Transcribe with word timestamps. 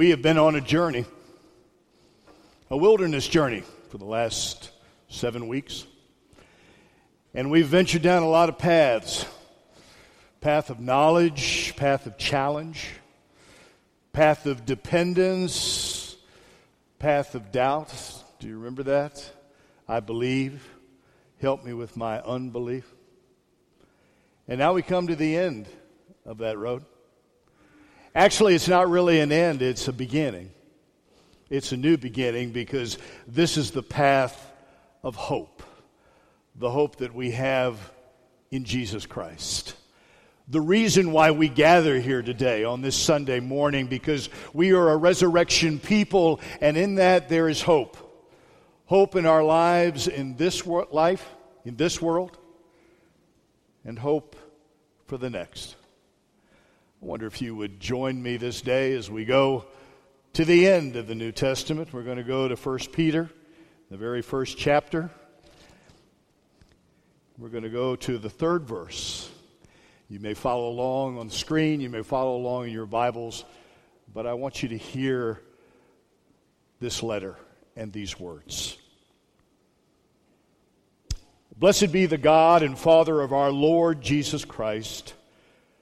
We 0.00 0.08
have 0.08 0.22
been 0.22 0.38
on 0.38 0.54
a 0.54 0.62
journey, 0.62 1.04
a 2.70 2.76
wilderness 2.78 3.28
journey 3.28 3.64
for 3.90 3.98
the 3.98 4.06
last 4.06 4.70
seven 5.08 5.46
weeks. 5.46 5.84
And 7.34 7.50
we've 7.50 7.66
ventured 7.66 8.00
down 8.00 8.22
a 8.22 8.26
lot 8.26 8.48
of 8.48 8.56
paths 8.56 9.26
path 10.40 10.70
of 10.70 10.80
knowledge, 10.80 11.76
path 11.76 12.06
of 12.06 12.16
challenge, 12.16 12.88
path 14.14 14.46
of 14.46 14.64
dependence, 14.64 16.16
path 16.98 17.34
of 17.34 17.52
doubt. 17.52 17.92
Do 18.38 18.48
you 18.48 18.56
remember 18.56 18.84
that? 18.84 19.30
I 19.86 20.00
believe. 20.00 20.66
Help 21.42 21.62
me 21.62 21.74
with 21.74 21.94
my 21.94 22.22
unbelief. 22.22 22.90
And 24.48 24.58
now 24.58 24.72
we 24.72 24.80
come 24.80 25.08
to 25.08 25.14
the 25.14 25.36
end 25.36 25.68
of 26.24 26.38
that 26.38 26.56
road. 26.56 26.86
Actually, 28.14 28.54
it's 28.54 28.68
not 28.68 28.88
really 28.88 29.20
an 29.20 29.30
end, 29.30 29.62
it's 29.62 29.86
a 29.88 29.92
beginning. 29.92 30.50
It's 31.48 31.72
a 31.72 31.76
new 31.76 31.96
beginning 31.96 32.50
because 32.52 32.98
this 33.26 33.56
is 33.56 33.70
the 33.70 33.82
path 33.82 34.50
of 35.02 35.16
hope, 35.16 35.62
the 36.54 36.70
hope 36.70 36.96
that 36.96 37.14
we 37.14 37.32
have 37.32 37.78
in 38.50 38.64
Jesus 38.64 39.06
Christ. 39.06 39.74
The 40.48 40.60
reason 40.60 41.12
why 41.12 41.30
we 41.30 41.48
gather 41.48 42.00
here 42.00 42.22
today 42.22 42.64
on 42.64 42.82
this 42.82 42.96
Sunday 42.96 43.38
morning, 43.38 43.86
because 43.86 44.28
we 44.52 44.72
are 44.72 44.90
a 44.90 44.96
resurrection 44.96 45.78
people, 45.78 46.40
and 46.60 46.76
in 46.76 46.96
that 46.96 47.28
there 47.28 47.48
is 47.48 47.62
hope. 47.62 47.96
Hope 48.86 49.14
in 49.14 49.26
our 49.26 49.44
lives 49.44 50.08
in 50.08 50.36
this 50.36 50.66
life, 50.66 51.28
in 51.64 51.76
this 51.76 52.02
world, 52.02 52.36
and 53.84 53.96
hope 53.96 54.34
for 55.06 55.16
the 55.16 55.30
next. 55.30 55.76
I 57.02 57.06
wonder 57.06 57.26
if 57.26 57.40
you 57.40 57.54
would 57.54 57.80
join 57.80 58.22
me 58.22 58.36
this 58.36 58.60
day 58.60 58.92
as 58.92 59.10
we 59.10 59.24
go 59.24 59.64
to 60.34 60.44
the 60.44 60.68
end 60.68 60.96
of 60.96 61.06
the 61.06 61.14
New 61.14 61.32
Testament. 61.32 61.94
We're 61.94 62.02
going 62.02 62.18
to 62.18 62.22
go 62.22 62.46
to 62.46 62.56
1 62.56 62.78
Peter, 62.92 63.30
the 63.90 63.96
very 63.96 64.20
first 64.20 64.58
chapter. 64.58 65.10
We're 67.38 67.48
going 67.48 67.62
to 67.62 67.70
go 67.70 67.96
to 67.96 68.18
the 68.18 68.28
third 68.28 68.68
verse. 68.68 69.30
You 70.10 70.20
may 70.20 70.34
follow 70.34 70.68
along 70.68 71.16
on 71.16 71.28
the 71.28 71.34
screen, 71.34 71.80
you 71.80 71.88
may 71.88 72.02
follow 72.02 72.36
along 72.36 72.66
in 72.66 72.72
your 72.72 72.84
Bibles, 72.84 73.46
but 74.12 74.26
I 74.26 74.34
want 74.34 74.62
you 74.62 74.68
to 74.68 74.76
hear 74.76 75.40
this 76.80 77.02
letter 77.02 77.36
and 77.76 77.94
these 77.94 78.20
words. 78.20 78.76
Blessed 81.56 81.92
be 81.92 82.04
the 82.04 82.18
God 82.18 82.62
and 82.62 82.78
Father 82.78 83.22
of 83.22 83.32
our 83.32 83.50
Lord 83.50 84.02
Jesus 84.02 84.44
Christ 84.44 85.14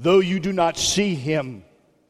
Though 0.00 0.20
you 0.20 0.40
do 0.40 0.50
not 0.50 0.78
see 0.78 1.14
him 1.14 1.62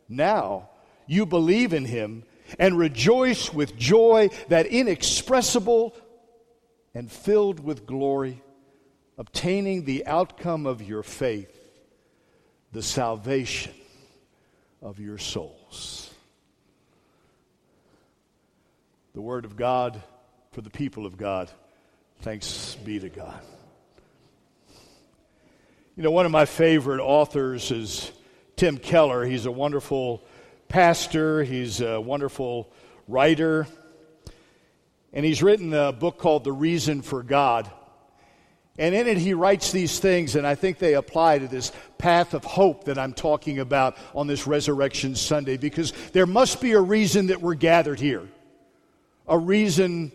now, 0.08 0.70
you 1.08 1.26
believe 1.26 1.74
in 1.74 1.84
him 1.84 2.22
and 2.56 2.78
rejoice 2.78 3.52
with 3.52 3.76
joy 3.76 4.30
that 4.46 4.66
inexpressible 4.66 5.96
and 6.94 7.10
filled 7.10 7.58
with 7.58 7.86
glory, 7.86 8.42
obtaining 9.18 9.84
the 9.84 10.06
outcome 10.06 10.66
of 10.66 10.80
your 10.82 11.02
faith, 11.02 11.52
the 12.70 12.82
salvation 12.82 13.74
of 14.80 15.00
your 15.00 15.18
souls. 15.18 16.14
The 19.14 19.20
Word 19.20 19.44
of 19.44 19.56
God 19.56 20.00
for 20.52 20.60
the 20.60 20.70
people 20.70 21.06
of 21.06 21.16
God. 21.16 21.50
Thanks 22.20 22.76
be 22.84 23.00
to 23.00 23.08
God. 23.08 23.42
You 26.00 26.04
know, 26.04 26.12
one 26.12 26.24
of 26.24 26.32
my 26.32 26.46
favorite 26.46 27.02
authors 27.02 27.70
is 27.70 28.10
Tim 28.56 28.78
Keller. 28.78 29.22
He's 29.26 29.44
a 29.44 29.50
wonderful 29.50 30.24
pastor, 30.66 31.44
he's 31.44 31.82
a 31.82 32.00
wonderful 32.00 32.72
writer, 33.06 33.66
and 35.12 35.26
he's 35.26 35.42
written 35.42 35.74
a 35.74 35.92
book 35.92 36.16
called 36.16 36.44
The 36.44 36.52
Reason 36.52 37.02
for 37.02 37.22
God. 37.22 37.70
And 38.78 38.94
in 38.94 39.08
it, 39.08 39.18
he 39.18 39.34
writes 39.34 39.72
these 39.72 39.98
things, 39.98 40.36
and 40.36 40.46
I 40.46 40.54
think 40.54 40.78
they 40.78 40.94
apply 40.94 41.40
to 41.40 41.48
this 41.48 41.70
path 41.98 42.32
of 42.32 42.44
hope 42.44 42.84
that 42.84 42.96
I'm 42.96 43.12
talking 43.12 43.58
about 43.58 43.98
on 44.14 44.26
this 44.26 44.46
Resurrection 44.46 45.14
Sunday, 45.14 45.58
because 45.58 45.92
there 46.14 46.24
must 46.24 46.62
be 46.62 46.72
a 46.72 46.80
reason 46.80 47.26
that 47.26 47.42
we're 47.42 47.52
gathered 47.52 48.00
here, 48.00 48.26
a 49.28 49.36
reason 49.36 50.12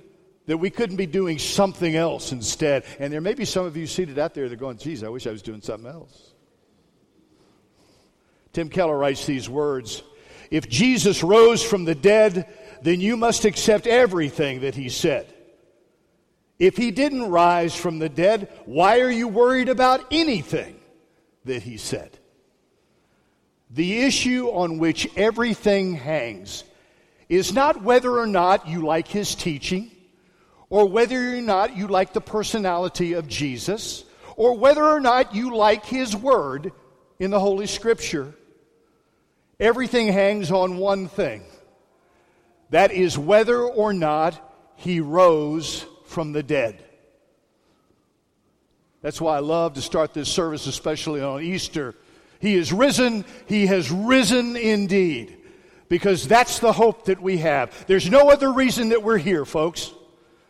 that 0.47 0.57
we 0.57 0.69
couldn't 0.69 0.95
be 0.95 1.05
doing 1.05 1.39
something 1.39 1.95
else 1.95 2.31
instead. 2.31 2.85
And 2.99 3.11
there 3.11 3.21
may 3.21 3.33
be 3.33 3.45
some 3.45 3.65
of 3.65 3.75
you 3.75 3.87
seated 3.87 4.19
out 4.19 4.33
there 4.33 4.47
that 4.47 4.53
are 4.53 4.57
going, 4.57 4.77
geez, 4.77 5.03
I 5.03 5.09
wish 5.09 5.27
I 5.27 5.31
was 5.31 5.41
doing 5.41 5.61
something 5.61 5.89
else. 5.89 6.33
Tim 8.53 8.69
Keller 8.69 8.97
writes 8.97 9.25
these 9.25 9.49
words 9.49 10.03
If 10.51 10.69
Jesus 10.69 11.23
rose 11.23 11.63
from 11.63 11.85
the 11.85 11.95
dead, 11.95 12.47
then 12.81 13.01
you 13.01 13.17
must 13.17 13.45
accept 13.45 13.87
everything 13.87 14.61
that 14.61 14.75
he 14.75 14.89
said. 14.89 15.31
If 16.57 16.77
he 16.77 16.91
didn't 16.91 17.29
rise 17.29 17.75
from 17.75 17.99
the 17.99 18.07
dead, 18.07 18.49
why 18.65 19.01
are 19.01 19.11
you 19.11 19.27
worried 19.27 19.67
about 19.67 20.05
anything 20.09 20.79
that 21.43 21.63
he 21.63 21.75
said? 21.75 22.17
The 23.71 24.03
issue 24.03 24.47
on 24.47 24.77
which 24.77 25.09
everything 25.17 25.95
hangs 25.95 26.63
is 27.27 27.51
not 27.51 27.81
whether 27.81 28.17
or 28.17 28.27
not 28.27 28.69
you 28.69 28.85
like 28.85 29.07
his 29.07 29.35
teaching 29.35 29.91
or 30.69 30.87
whether 30.87 31.37
or 31.37 31.41
not 31.41 31.75
you 31.75 31.87
like 31.87 32.13
the 32.13 32.21
personality 32.21 33.13
of 33.13 33.27
Jesus, 33.27 34.03
or 34.35 34.57
whether 34.57 34.83
or 34.83 34.99
not 34.99 35.35
you 35.35 35.55
like 35.55 35.85
His 35.85 36.15
Word 36.15 36.71
in 37.19 37.31
the 37.31 37.39
Holy 37.39 37.67
Scripture. 37.67 38.33
Everything 39.59 40.07
hangs 40.07 40.51
on 40.51 40.77
one 40.77 41.07
thing 41.07 41.43
that 42.71 42.91
is 42.91 43.17
whether 43.17 43.61
or 43.61 43.93
not 43.93 44.41
He 44.75 44.99
rose 44.99 45.85
from 46.05 46.33
the 46.33 46.43
dead. 46.43 46.83
That's 49.01 49.21
why 49.21 49.37
I 49.37 49.39
love 49.39 49.75
to 49.75 49.81
start 49.81 50.13
this 50.13 50.29
service, 50.29 50.65
especially 50.65 51.21
on 51.21 51.43
Easter. 51.43 51.95
He 52.39 52.55
is 52.55 52.73
risen, 52.73 53.23
He 53.45 53.67
has 53.67 53.91
risen 53.91 54.55
indeed. 54.55 55.37
Because 55.87 56.27
that's 56.27 56.57
the 56.57 56.73
hope 56.73 57.05
that 57.05 57.21
we 57.21 57.37
have. 57.37 57.85
There's 57.85 58.09
no 58.09 58.29
other 58.29 58.51
reason 58.51 58.89
that 58.89 59.03
we're 59.03 59.19
here, 59.19 59.45
folks. 59.45 59.93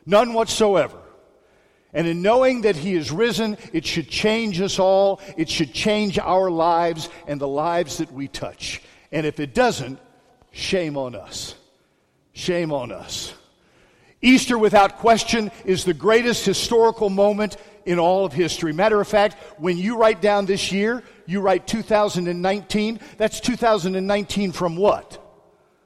None 0.06 0.34
whatsoever. 0.34 0.98
And 1.94 2.08
in 2.08 2.22
knowing 2.22 2.62
that 2.62 2.76
He 2.76 2.94
is 2.94 3.12
risen, 3.12 3.58
it 3.72 3.86
should 3.86 4.10
change 4.10 4.60
us 4.60 4.80
all. 4.80 5.22
It 5.38 5.50
should 5.50 5.74
change 5.74 6.20
our 6.20 6.52
lives 6.52 7.10
and 7.26 7.40
the 7.40 7.48
lives 7.48 7.98
that 7.98 8.12
we 8.12 8.28
touch. 8.28 8.82
And 9.12 9.26
if 9.26 9.40
it 9.40 9.54
doesn't, 9.54 10.00
shame 10.52 10.98
on 10.98 11.16
us. 11.16 11.56
Shame 12.34 12.74
on 12.74 12.92
us. 12.92 13.34
Easter, 14.22 14.58
without 14.58 14.98
question, 14.98 15.52
is 15.64 15.86
the 15.86 15.94
greatest 15.94 16.46
historical 16.46 17.10
moment 17.10 17.58
in 17.86 18.00
all 18.00 18.26
of 18.26 18.34
history. 18.34 18.74
Matter 18.74 19.00
of 19.00 19.08
fact, 19.08 19.36
when 19.58 19.78
you 19.78 19.98
write 19.98 20.22
down 20.22 20.46
this 20.46 20.72
year, 20.72 21.04
you 21.26 21.40
write 21.40 21.68
2019. 21.68 23.00
That's 23.18 23.40
2019 23.40 24.52
from 24.52 24.76
what? 24.76 25.22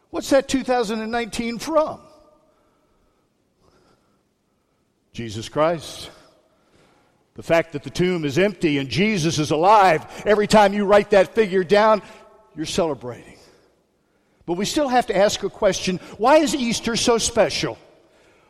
What's 0.09 0.29
that 0.31 0.47
2019 0.47 1.59
from? 1.59 1.99
Jesus 5.19 5.49
Christ. 5.49 6.09
The 7.33 7.43
fact 7.43 7.73
that 7.73 7.83
the 7.83 7.89
tomb 7.89 8.23
is 8.23 8.37
empty 8.37 8.77
and 8.77 8.87
Jesus 8.87 9.37
is 9.37 9.51
alive, 9.51 10.23
every 10.25 10.47
time 10.47 10.73
you 10.73 10.85
write 10.85 11.09
that 11.09 11.35
figure 11.35 11.65
down, 11.65 12.01
you're 12.55 12.65
celebrating. 12.65 13.37
But 14.45 14.53
we 14.53 14.63
still 14.63 14.87
have 14.87 15.07
to 15.07 15.17
ask 15.17 15.43
a 15.43 15.49
question 15.49 15.97
why 16.17 16.37
is 16.37 16.55
Easter 16.55 16.95
so 16.95 17.17
special? 17.17 17.77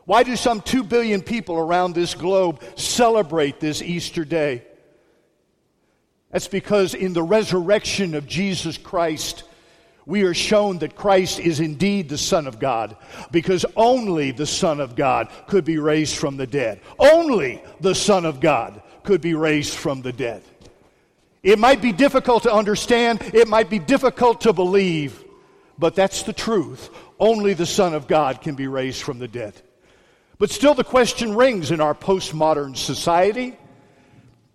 Why 0.05 0.21
do 0.21 0.35
some 0.35 0.61
2 0.61 0.83
billion 0.83 1.23
people 1.23 1.57
around 1.57 1.95
this 1.95 2.13
globe 2.13 2.61
celebrate 2.75 3.59
this 3.59 3.81
Easter 3.81 4.23
day? 4.23 4.63
That's 6.29 6.47
because 6.47 6.93
in 6.93 7.13
the 7.13 7.23
resurrection 7.23 8.13
of 8.13 8.27
Jesus 8.27 8.77
Christ, 8.77 9.43
we 10.09 10.23
are 10.23 10.33
shown 10.33 10.79
that 10.79 10.95
Christ 10.95 11.39
is 11.39 11.59
indeed 11.59 12.09
the 12.09 12.17
Son 12.17 12.47
of 12.47 12.59
God 12.59 12.97
because 13.29 13.63
only 13.75 14.31
the 14.31 14.47
Son 14.47 14.79
of 14.79 14.95
God 14.95 15.29
could 15.45 15.63
be 15.63 15.77
raised 15.77 16.17
from 16.17 16.35
the 16.35 16.47
dead. 16.47 16.81
Only 16.97 17.61
the 17.79 17.93
Son 17.93 18.25
of 18.25 18.39
God 18.39 18.81
could 19.03 19.21
be 19.21 19.35
raised 19.35 19.75
from 19.75 20.01
the 20.01 20.11
dead. 20.11 20.41
It 21.43 21.59
might 21.59 21.79
be 21.79 21.91
difficult 21.91 22.41
to 22.43 22.51
understand, 22.51 23.21
it 23.35 23.47
might 23.47 23.69
be 23.69 23.77
difficult 23.77 24.41
to 24.41 24.51
believe, 24.51 25.23
but 25.77 25.93
that's 25.93 26.23
the 26.23 26.33
truth. 26.33 26.89
Only 27.19 27.53
the 27.53 27.67
Son 27.67 27.93
of 27.93 28.07
God 28.07 28.41
can 28.41 28.55
be 28.55 28.67
raised 28.67 29.03
from 29.03 29.19
the 29.19 29.27
dead. 29.27 29.53
But 30.39 30.49
still, 30.49 30.73
the 30.73 30.83
question 30.83 31.35
rings 31.35 31.69
in 31.69 31.81
our 31.81 31.93
postmodern 31.93 32.75
society 32.75 33.57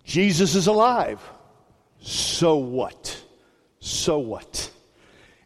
Jesus 0.03 0.53
is 0.53 0.67
alive. 0.67 1.21
So 2.01 2.57
what? 2.57 3.23
So 3.79 4.19
what? 4.19 4.69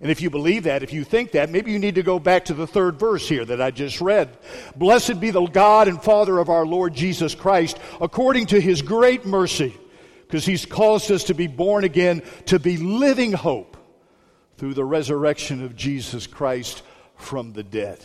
And 0.01 0.09
if 0.09 0.21
you 0.21 0.29
believe 0.29 0.63
that, 0.63 0.81
if 0.81 0.93
you 0.93 1.03
think 1.03 1.33
that, 1.33 1.49
maybe 1.49 1.71
you 1.71 1.79
need 1.79 1.95
to 1.95 2.03
go 2.03 2.19
back 2.19 2.45
to 2.45 2.53
the 2.53 2.67
third 2.67 2.97
verse 2.97 3.27
here 3.27 3.43
that 3.43 3.61
I 3.61 3.71
just 3.71 3.99
read. 3.99 4.29
Blessed 4.75 5.19
be 5.19 5.31
the 5.31 5.45
God 5.45 5.89
and 5.89 6.01
Father 6.01 6.37
of 6.39 6.49
our 6.49 6.65
Lord 6.65 6.93
Jesus 6.93 7.35
Christ, 7.35 7.77
according 7.99 8.47
to 8.47 8.61
his 8.61 8.81
great 8.81 9.25
mercy, 9.25 9.75
because 10.21 10.45
he's 10.45 10.65
caused 10.65 11.11
us 11.11 11.25
to 11.25 11.33
be 11.33 11.47
born 11.47 11.83
again, 11.83 12.23
to 12.45 12.59
be 12.59 12.77
living 12.77 13.33
hope 13.33 13.75
through 14.55 14.73
the 14.73 14.85
resurrection 14.85 15.65
of 15.65 15.75
Jesus 15.75 16.27
Christ 16.27 16.81
from 17.17 17.51
the 17.51 17.63
dead. 17.63 17.99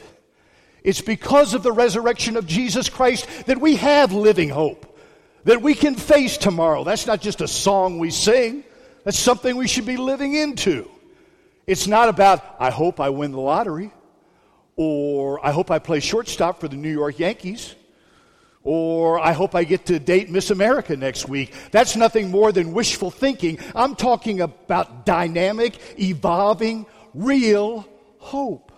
It's 0.82 1.00
because 1.00 1.54
of 1.54 1.62
the 1.62 1.72
resurrection 1.72 2.36
of 2.36 2.46
Jesus 2.46 2.88
Christ 2.88 3.28
that 3.46 3.60
we 3.60 3.76
have 3.76 4.12
living 4.12 4.48
hope, 4.48 4.98
that 5.44 5.62
we 5.62 5.74
can 5.74 5.94
face 5.94 6.38
tomorrow. 6.38 6.82
That's 6.82 7.06
not 7.06 7.20
just 7.20 7.40
a 7.40 7.48
song 7.48 8.00
we 8.00 8.10
sing, 8.10 8.64
that's 9.04 9.18
something 9.18 9.56
we 9.56 9.68
should 9.68 9.86
be 9.86 9.96
living 9.96 10.34
into. 10.34 10.90
It's 11.66 11.86
not 11.86 12.08
about, 12.08 12.56
I 12.58 12.70
hope 12.70 13.00
I 13.00 13.08
win 13.08 13.32
the 13.32 13.40
lottery, 13.40 13.90
or 14.76 15.44
I 15.44 15.50
hope 15.50 15.70
I 15.70 15.78
play 15.78 16.00
shortstop 16.00 16.60
for 16.60 16.68
the 16.68 16.76
New 16.76 16.92
York 16.92 17.18
Yankees, 17.18 17.74
or 18.62 19.18
I 19.18 19.32
hope 19.32 19.54
I 19.54 19.64
get 19.64 19.86
to 19.86 19.98
date 19.98 20.30
Miss 20.30 20.50
America 20.50 20.96
next 20.96 21.28
week. 21.28 21.54
That's 21.70 21.96
nothing 21.96 22.30
more 22.30 22.52
than 22.52 22.72
wishful 22.72 23.10
thinking. 23.10 23.58
I'm 23.74 23.94
talking 23.94 24.40
about 24.40 25.06
dynamic, 25.06 25.78
evolving, 25.98 26.86
real 27.14 27.86
hope. 28.18 28.72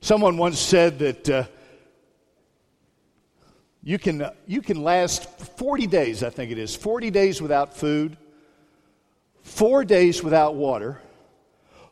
Someone 0.00 0.36
once 0.36 0.58
said 0.58 0.98
that 1.00 1.28
uh, 1.28 1.44
you, 3.82 3.98
can, 3.98 4.22
uh, 4.22 4.30
you 4.46 4.62
can 4.62 4.82
last 4.82 5.28
40 5.58 5.86
days, 5.86 6.22
I 6.22 6.30
think 6.30 6.50
it 6.50 6.58
is, 6.58 6.74
40 6.74 7.10
days 7.10 7.42
without 7.42 7.76
food, 7.76 8.16
four 9.42 9.84
days 9.84 10.22
without 10.22 10.54
water, 10.54 11.00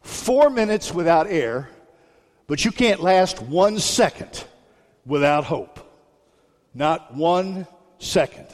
four 0.05 0.51
minutes 0.51 0.95
without 0.95 1.27
air, 1.27 1.69
but 2.47 2.65
you 2.65 2.71
can't 2.71 3.01
last 3.01 3.43
one 3.43 3.79
second 3.79 4.45
without 5.05 5.45
hope. 5.45 5.81
Not 6.75 7.15
one 7.15 7.67
second. 7.99 8.47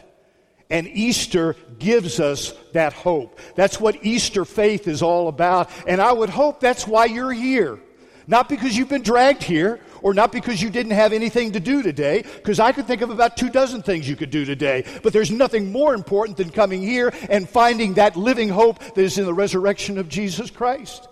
And 0.70 0.86
Easter 0.86 1.56
gives 1.78 2.20
us 2.20 2.54
that 2.72 2.92
hope. 2.92 3.40
That's 3.56 3.80
what 3.80 4.04
Easter 4.04 4.44
faith 4.44 4.86
is 4.86 5.02
all 5.02 5.26
about. 5.28 5.68
And 5.86 6.00
I 6.00 6.12
would 6.12 6.30
hope 6.30 6.60
that's 6.60 6.86
why 6.86 7.06
you're 7.06 7.32
here. 7.32 7.80
Not 8.28 8.48
because 8.48 8.76
you've 8.76 8.88
been 8.88 9.02
dragged 9.02 9.42
here 9.42 9.80
or 10.02 10.14
not 10.14 10.32
because 10.32 10.62
you 10.62 10.70
didn't 10.70 10.92
have 10.92 11.12
anything 11.12 11.52
to 11.52 11.60
do 11.60 11.82
today, 11.82 12.22
because 12.22 12.58
I 12.60 12.72
could 12.72 12.86
think 12.86 13.02
of 13.02 13.10
about 13.10 13.36
two 13.36 13.50
dozen 13.50 13.82
things 13.82 14.08
you 14.08 14.16
could 14.16 14.30
do 14.30 14.44
today. 14.44 14.84
But 15.02 15.12
there's 15.12 15.30
nothing 15.30 15.70
more 15.70 15.94
important 15.94 16.38
than 16.38 16.50
coming 16.50 16.80
here 16.80 17.12
and 17.28 17.48
finding 17.48 17.94
that 17.94 18.16
living 18.16 18.48
hope 18.48 18.78
that 18.78 18.98
is 18.98 19.18
in 19.18 19.26
the 19.26 19.34
resurrection 19.34 19.98
of 19.98 20.08
Jesus 20.08 20.50
Christ. 20.50 21.08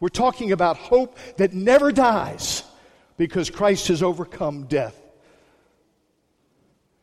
We're 0.00 0.08
talking 0.08 0.52
about 0.52 0.76
hope 0.76 1.18
that 1.36 1.52
never 1.52 1.90
dies 1.90 2.62
because 3.16 3.50
Christ 3.50 3.88
has 3.88 4.02
overcome 4.02 4.64
death. 4.64 4.96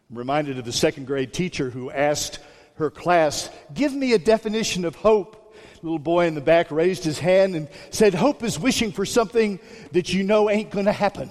I'm 0.09 0.17
reminded 0.17 0.59
of 0.59 0.65
the 0.65 0.71
second 0.71 1.07
grade 1.07 1.33
teacher 1.33 1.69
who 1.69 1.91
asked 1.91 2.39
her 2.75 2.89
class, 2.89 3.49
Give 3.73 3.93
me 3.93 4.13
a 4.13 4.19
definition 4.19 4.85
of 4.85 4.95
hope. 4.95 5.55
The 5.79 5.81
little 5.81 5.99
boy 5.99 6.27
in 6.27 6.35
the 6.35 6.41
back 6.41 6.71
raised 6.71 7.03
his 7.03 7.19
hand 7.19 7.55
and 7.55 7.67
said, 7.89 8.13
Hope 8.13 8.43
is 8.43 8.59
wishing 8.59 8.91
for 8.91 9.05
something 9.05 9.59
that 9.91 10.13
you 10.13 10.23
know 10.23 10.49
ain't 10.49 10.71
going 10.71 10.85
to 10.85 10.91
happen. 10.91 11.29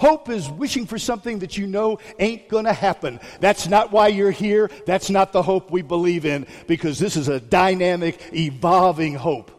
Hope 0.00 0.30
is 0.30 0.48
wishing 0.48 0.86
for 0.86 0.98
something 0.98 1.40
that 1.40 1.58
you 1.58 1.66
know 1.66 1.98
ain't 2.18 2.48
going 2.48 2.64
to 2.64 2.72
happen. 2.72 3.20
That's 3.38 3.68
not 3.68 3.92
why 3.92 4.08
you're 4.08 4.30
here. 4.30 4.70
That's 4.86 5.10
not 5.10 5.32
the 5.32 5.42
hope 5.42 5.70
we 5.70 5.82
believe 5.82 6.24
in 6.24 6.46
because 6.66 6.98
this 6.98 7.16
is 7.16 7.28
a 7.28 7.38
dynamic, 7.38 8.18
evolving 8.32 9.14
hope. 9.14 9.50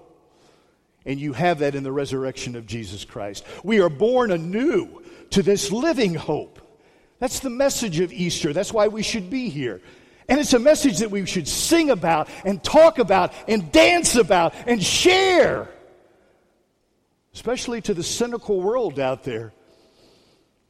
And 1.05 1.19
you 1.19 1.33
have 1.33 1.59
that 1.59 1.75
in 1.75 1.83
the 1.83 1.91
resurrection 1.91 2.55
of 2.55 2.65
Jesus 2.65 3.05
Christ. 3.05 3.45
We 3.63 3.81
are 3.81 3.89
born 3.89 4.31
anew 4.31 5.03
to 5.29 5.43
this 5.43 5.71
living 5.71 6.15
hope. 6.15 6.59
That's 7.19 7.41
the 7.41 7.51
message 7.51 7.99
of 7.99 8.11
Easter. 8.11 8.51
That's 8.51 8.73
why 8.73 8.87
we 8.87 9.03
should 9.03 9.29
be 9.29 9.49
here. 9.49 9.79
And 10.27 10.39
it's 10.39 10.53
a 10.53 10.59
message 10.59 10.97
that 10.99 11.11
we 11.11 11.23
should 11.27 11.47
sing 11.47 11.91
about 11.91 12.29
and 12.45 12.63
talk 12.63 12.97
about 12.97 13.31
and 13.47 13.71
dance 13.71 14.15
about 14.15 14.55
and 14.65 14.81
share, 14.81 15.69
especially 17.31 17.81
to 17.81 17.93
the 17.93 18.01
cynical 18.01 18.59
world 18.59 18.99
out 18.99 19.23
there 19.23 19.53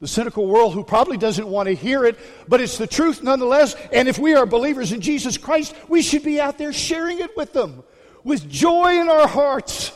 the 0.02 0.08
cynical 0.08 0.48
world 0.48 0.74
who 0.74 0.82
probably 0.82 1.16
doesn't 1.16 1.46
want 1.46 1.68
to 1.68 1.76
hear 1.76 2.04
it, 2.04 2.18
but 2.48 2.60
it's 2.60 2.76
the 2.76 2.88
truth 2.88 3.22
nonetheless. 3.22 3.76
And 3.92 4.08
if 4.08 4.18
we 4.18 4.34
are 4.34 4.44
believers 4.44 4.90
in 4.90 5.00
Jesus 5.00 5.38
Christ, 5.38 5.76
we 5.88 6.02
should 6.02 6.24
be 6.24 6.40
out 6.40 6.58
there 6.58 6.72
sharing 6.72 7.20
it 7.20 7.36
with 7.36 7.52
them 7.52 7.84
with 8.24 8.50
joy 8.50 9.00
in 9.00 9.08
our 9.08 9.28
hearts. 9.28 9.92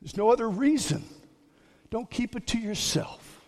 There's 0.00 0.16
no 0.16 0.30
other 0.30 0.48
reason. 0.48 1.04
Don't 1.90 2.10
keep 2.10 2.34
it 2.34 2.46
to 2.48 2.58
yourself. 2.58 3.46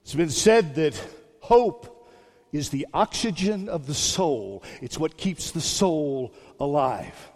It's 0.00 0.14
been 0.14 0.30
said 0.30 0.76
that 0.76 0.98
hope 1.40 2.08
is 2.52 2.70
the 2.70 2.86
oxygen 2.94 3.68
of 3.68 3.86
the 3.86 3.92
soul, 3.92 4.62
it's 4.80 4.98
what 4.98 5.18
keeps 5.18 5.50
the 5.50 5.60
soul 5.60 6.32
alive. 6.58 7.30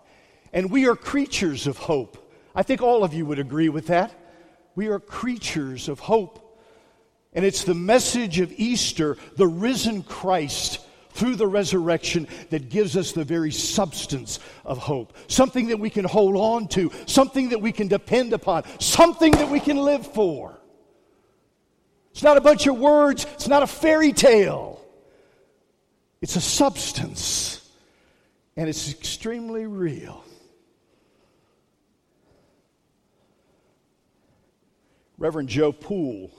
And 0.54 0.70
we 0.70 0.88
are 0.88 0.96
creatures 0.96 1.66
of 1.66 1.76
hope. 1.76 2.32
I 2.54 2.62
think 2.62 2.80
all 2.80 3.04
of 3.04 3.12
you 3.12 3.26
would 3.26 3.38
agree 3.38 3.68
with 3.68 3.88
that. 3.88 4.14
We 4.74 4.88
are 4.88 5.00
creatures 5.00 5.88
of 5.88 6.00
hope. 6.00 6.46
And 7.32 7.44
it's 7.44 7.64
the 7.64 7.74
message 7.74 8.40
of 8.40 8.52
Easter, 8.52 9.16
the 9.36 9.46
risen 9.46 10.02
Christ 10.02 10.80
through 11.12 11.36
the 11.36 11.46
resurrection, 11.46 12.28
that 12.50 12.68
gives 12.68 12.96
us 12.96 13.12
the 13.12 13.24
very 13.24 13.50
substance 13.50 14.38
of 14.64 14.78
hope. 14.78 15.16
Something 15.26 15.68
that 15.68 15.78
we 15.78 15.90
can 15.90 16.04
hold 16.04 16.36
on 16.36 16.68
to, 16.68 16.90
something 17.06 17.50
that 17.50 17.60
we 17.60 17.72
can 17.72 17.88
depend 17.88 18.32
upon, 18.32 18.62
something 18.80 19.32
that 19.32 19.50
we 19.50 19.60
can 19.60 19.76
live 19.76 20.06
for. 20.06 20.56
It's 22.12 22.22
not 22.22 22.36
a 22.36 22.40
bunch 22.40 22.66
of 22.66 22.78
words, 22.78 23.26
it's 23.34 23.48
not 23.48 23.62
a 23.62 23.66
fairy 23.66 24.12
tale. 24.12 24.80
It's 26.20 26.36
a 26.36 26.40
substance, 26.40 27.66
and 28.56 28.68
it's 28.68 28.90
extremely 28.90 29.66
real. 29.66 30.22
Reverend 35.20 35.50
Joe 35.50 35.70
Poole 35.70 36.30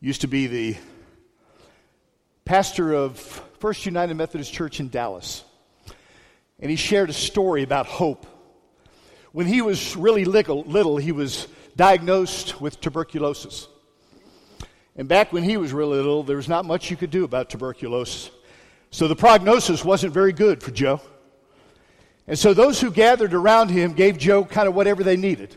used 0.00 0.22
to 0.22 0.28
be 0.28 0.46
the 0.46 0.76
pastor 2.46 2.94
of 2.94 3.18
First 3.58 3.84
United 3.84 4.14
Methodist 4.14 4.50
Church 4.50 4.80
in 4.80 4.88
Dallas. 4.88 5.44
And 6.58 6.70
he 6.70 6.76
shared 6.76 7.10
a 7.10 7.12
story 7.12 7.62
about 7.62 7.84
hope. 7.84 8.24
When 9.32 9.46
he 9.46 9.60
was 9.60 9.94
really 9.94 10.24
little, 10.24 10.62
little, 10.62 10.96
he 10.96 11.12
was 11.12 11.48
diagnosed 11.76 12.62
with 12.62 12.80
tuberculosis. 12.80 13.68
And 14.96 15.06
back 15.06 15.34
when 15.34 15.42
he 15.42 15.58
was 15.58 15.74
really 15.74 15.98
little, 15.98 16.22
there 16.22 16.38
was 16.38 16.48
not 16.48 16.64
much 16.64 16.90
you 16.90 16.96
could 16.96 17.10
do 17.10 17.24
about 17.24 17.50
tuberculosis. 17.50 18.30
So 18.90 19.06
the 19.06 19.16
prognosis 19.16 19.84
wasn't 19.84 20.14
very 20.14 20.32
good 20.32 20.62
for 20.62 20.70
Joe. 20.70 21.02
And 22.26 22.38
so 22.38 22.54
those 22.54 22.80
who 22.80 22.90
gathered 22.90 23.34
around 23.34 23.68
him 23.68 23.92
gave 23.92 24.16
Joe 24.16 24.46
kind 24.46 24.66
of 24.66 24.74
whatever 24.74 25.04
they 25.04 25.18
needed. 25.18 25.54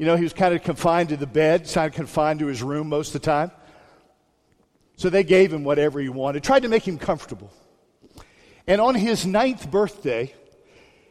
You 0.00 0.06
know, 0.06 0.16
he 0.16 0.22
was 0.22 0.32
kind 0.32 0.54
of 0.54 0.62
confined 0.62 1.10
to 1.10 1.18
the 1.18 1.26
bed, 1.26 1.70
kind 1.70 1.86
of 1.86 1.92
confined 1.92 2.40
to 2.40 2.46
his 2.46 2.62
room 2.62 2.88
most 2.88 3.14
of 3.14 3.20
the 3.20 3.26
time. 3.26 3.50
So 4.96 5.10
they 5.10 5.22
gave 5.22 5.52
him 5.52 5.62
whatever 5.62 6.00
he 6.00 6.08
wanted, 6.08 6.42
tried 6.42 6.62
to 6.62 6.70
make 6.70 6.88
him 6.88 6.96
comfortable. 6.96 7.52
And 8.66 8.80
on 8.80 8.94
his 8.94 9.26
ninth 9.26 9.70
birthday, 9.70 10.34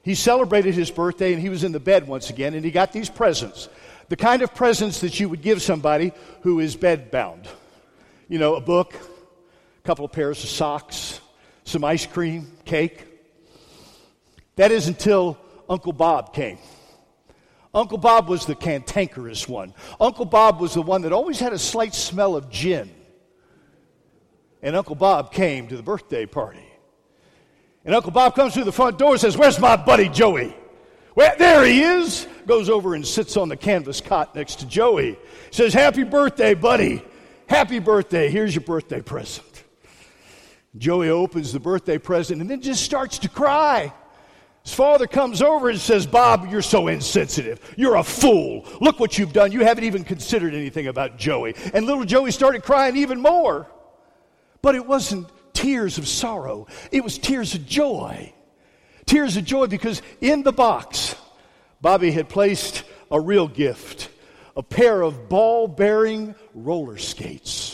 he 0.01 0.15
celebrated 0.15 0.73
his 0.73 0.89
birthday 0.89 1.33
and 1.33 1.39
he 1.39 1.49
was 1.49 1.63
in 1.63 1.71
the 1.71 1.79
bed 1.79 2.07
once 2.07 2.31
again 2.31 2.55
and 2.55 2.65
he 2.65 2.71
got 2.71 2.91
these 2.91 3.11
presents. 3.11 3.69
The 4.07 4.15
kind 4.15 4.41
of 4.41 4.55
presents 4.55 5.01
that 5.01 5.19
you 5.19 5.29
would 5.29 5.43
give 5.43 5.61
somebody 5.61 6.11
who 6.41 6.59
is 6.59 6.75
bedbound. 6.75 7.45
You 8.27 8.39
know, 8.39 8.55
a 8.55 8.61
book, 8.61 8.95
a 8.95 9.87
couple 9.87 10.03
of 10.03 10.11
pairs 10.11 10.43
of 10.43 10.49
socks, 10.49 11.21
some 11.63 11.83
ice 11.83 12.07
cream, 12.07 12.57
cake. 12.65 13.05
That 14.55 14.71
is 14.71 14.87
until 14.87 15.37
Uncle 15.69 15.93
Bob 15.93 16.33
came. 16.33 16.57
Uncle 17.73 17.97
Bob 17.97 18.27
was 18.27 18.45
the 18.45 18.55
cantankerous 18.55 19.47
one. 19.47 19.73
Uncle 19.99 20.25
Bob 20.25 20.59
was 20.59 20.73
the 20.73 20.81
one 20.81 21.03
that 21.03 21.13
always 21.13 21.39
had 21.39 21.53
a 21.53 21.59
slight 21.59 21.93
smell 21.93 22.35
of 22.35 22.49
gin. 22.49 22.89
And 24.61 24.75
Uncle 24.75 24.95
Bob 24.95 25.31
came 25.31 25.67
to 25.67 25.77
the 25.77 25.83
birthday 25.83 26.25
party. 26.25 26.65
And 27.85 27.95
Uncle 27.95 28.11
Bob 28.11 28.35
comes 28.35 28.53
through 28.53 28.65
the 28.65 28.71
front 28.71 28.97
door 28.97 29.11
and 29.11 29.21
says, 29.21 29.37
Where's 29.37 29.59
my 29.59 29.75
buddy 29.75 30.09
Joey? 30.09 30.55
Well, 31.15 31.33
there 31.37 31.63
he 31.65 31.81
is. 31.81 32.27
Goes 32.45 32.69
over 32.69 32.95
and 32.95 33.05
sits 33.05 33.37
on 33.37 33.49
the 33.49 33.57
canvas 33.57 34.01
cot 34.01 34.35
next 34.35 34.59
to 34.59 34.65
Joey. 34.65 35.17
Says, 35.51 35.73
Happy 35.73 36.03
birthday, 36.03 36.55
buddy. 36.55 37.03
Happy 37.47 37.79
birthday. 37.79 38.29
Here's 38.29 38.53
your 38.53 38.63
birthday 38.63 39.01
present. 39.01 39.63
Joey 40.77 41.09
opens 41.09 41.51
the 41.51 41.59
birthday 41.59 41.97
present 41.97 42.41
and 42.41 42.49
then 42.49 42.61
just 42.61 42.83
starts 42.83 43.19
to 43.19 43.29
cry. 43.29 43.93
His 44.69 44.75
father 44.75 45.07
comes 45.07 45.41
over 45.41 45.69
and 45.69 45.79
says, 45.79 46.05
Bob, 46.05 46.47
you're 46.51 46.61
so 46.61 46.89
insensitive. 46.89 47.59
You're 47.75 47.95
a 47.95 48.03
fool. 48.03 48.67
Look 48.79 48.99
what 48.99 49.17
you've 49.17 49.33
done. 49.33 49.51
You 49.51 49.61
haven't 49.65 49.83
even 49.85 50.03
considered 50.03 50.53
anything 50.53 50.85
about 50.85 51.17
Joey. 51.17 51.55
And 51.73 51.87
little 51.87 52.05
Joey 52.05 52.29
started 52.29 52.61
crying 52.61 52.95
even 52.95 53.19
more. 53.19 53.65
But 54.61 54.75
it 54.75 54.85
wasn't 54.85 55.27
tears 55.53 55.97
of 55.97 56.07
sorrow, 56.07 56.67
it 56.91 57.03
was 57.03 57.17
tears 57.17 57.55
of 57.55 57.65
joy. 57.65 58.31
Tears 59.07 59.37
of 59.37 59.43
joy 59.43 59.65
because 59.65 60.03
in 60.21 60.43
the 60.43 60.53
box, 60.53 61.15
Bobby 61.81 62.11
had 62.11 62.29
placed 62.29 62.83
a 63.09 63.19
real 63.19 63.47
gift 63.47 64.09
a 64.55 64.61
pair 64.61 65.01
of 65.01 65.29
ball 65.29 65.67
bearing 65.67 66.35
roller 66.53 66.97
skates. 66.97 67.68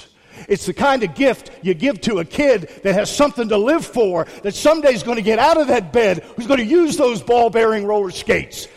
It's 0.47 0.65
the 0.65 0.73
kind 0.73 1.03
of 1.03 1.15
gift 1.15 1.51
you 1.61 1.73
give 1.73 2.01
to 2.01 2.19
a 2.19 2.25
kid 2.25 2.69
that 2.83 2.93
has 2.93 3.13
something 3.13 3.49
to 3.49 3.57
live 3.57 3.85
for, 3.85 4.25
that 4.43 4.55
someday 4.55 4.93
is 4.93 5.03
going 5.03 5.17
to 5.17 5.23
get 5.23 5.39
out 5.39 5.59
of 5.59 5.67
that 5.67 5.93
bed, 5.93 6.23
who's 6.35 6.47
going 6.47 6.59
to 6.59 6.65
use 6.65 6.97
those 6.97 7.21
ball 7.21 7.49
bearing 7.49 7.85
roller 7.85 8.11
skates. 8.11 8.67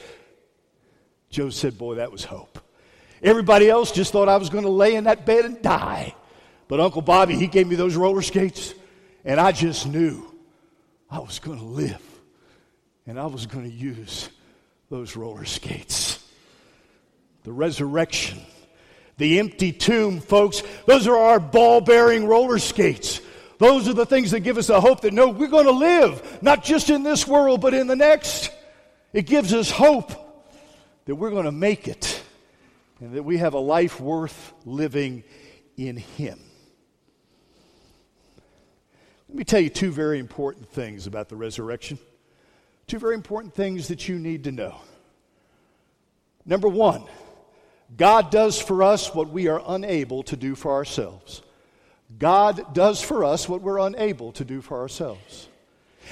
Joe 1.31 1.51
said, 1.51 1.77
Boy, 1.79 1.97
that 1.97 2.13
was 2.13 2.25
hope. 2.25 2.59
Everybody 3.23 3.69
else 3.69 3.93
just 3.93 4.13
thought 4.13 4.29
I 4.29 4.37
was 4.37 4.51
going 4.51 4.65
to 4.65 4.71
lay 4.71 4.95
in 4.95 5.05
that 5.05 5.27
bed 5.27 5.45
and 5.45 5.61
die. 5.61 6.15
But 6.69 6.81
Uncle 6.81 7.03
Bobby, 7.03 7.35
he 7.35 7.47
gave 7.47 7.67
me 7.67 7.77
those 7.77 7.97
roller 7.97 8.23
skates, 8.23 8.75
and 9.25 9.41
I 9.41 9.53
just 9.53 9.87
knew 9.87 10.25
I 11.11 11.19
was 11.19 11.39
going 11.39 11.59
to 11.59 11.65
live 11.65 12.03
and 13.09 13.19
I 13.19 13.27
was 13.27 13.47
going 13.47 13.65
to 13.65 13.75
use 13.75 14.29
those 14.91 15.17
roller 15.17 15.47
skates. 15.47 16.23
The 17.45 17.53
resurrection, 17.53 18.41
the 19.19 19.39
empty 19.41 19.73
tomb, 19.73 20.21
folks, 20.21 20.63
those 20.87 21.07
are 21.07 21.17
our 21.17 21.41
ball 21.41 21.81
bearing 21.81 22.27
roller 22.27 22.59
skates. 22.59 23.21
Those 23.59 23.89
are 23.89 23.93
the 23.93 24.07
things 24.07 24.31
that 24.31 24.41
give 24.41 24.57
us 24.57 24.71
a 24.71 24.81
hope 24.81 25.01
that 25.01 25.13
no, 25.13 25.29
we're 25.29 25.49
going 25.49 25.67
to 25.67 25.73
live, 25.73 26.39
not 26.43 26.63
just 26.63 26.89
in 26.91 27.03
this 27.03 27.27
world, 27.27 27.61
but 27.61 27.75
in 27.75 27.89
the 27.89 27.97
next. 27.97 28.51
It 29.13 29.27
gives 29.27 29.53
us 29.53 29.71
hope 29.71 30.13
that 31.07 31.17
we're 31.17 31.31
going 31.31 31.45
to 31.47 31.53
make 31.53 31.89
it 31.89 32.23
and 33.01 33.15
that 33.15 33.25
we 33.25 33.39
have 33.39 33.55
a 33.55 33.59
life 33.59 34.01
worth 34.01 34.53
living 34.65 35.25
in 35.77 35.97
Him. 35.97 36.39
Let 39.29 39.37
me 39.37 39.45
tell 39.45 39.61
you 39.61 39.69
two 39.69 39.91
very 39.91 40.21
important 40.21 40.69
things 40.69 41.07
about 41.07 41.29
the 41.29 41.37
resurrection. 41.37 41.99
Two 42.87 42.99
very 42.99 43.15
important 43.15 43.55
things 43.55 43.89
that 43.89 44.09
you 44.09 44.19
need 44.19 44.45
to 44.45 44.53
know. 44.53 44.77
Number 46.47 46.69
one, 46.69 47.05
God 47.97 48.31
does 48.31 48.61
for 48.61 48.83
us 48.83 49.15
what 49.15 49.31
we 49.31 49.49
are 49.49 49.63
unable 49.67 50.23
to 50.25 50.37
do 50.37 50.55
for 50.55 50.73
ourselves. 50.73 51.43
God 52.19 52.75
does 52.75 53.01
for 53.01 53.25
us 53.25 53.49
what 53.49 53.61
we're 53.61 53.79
unable 53.79 54.33
to 54.33 54.45
do 54.45 54.61
for 54.61 54.79
ourselves. 54.81 55.49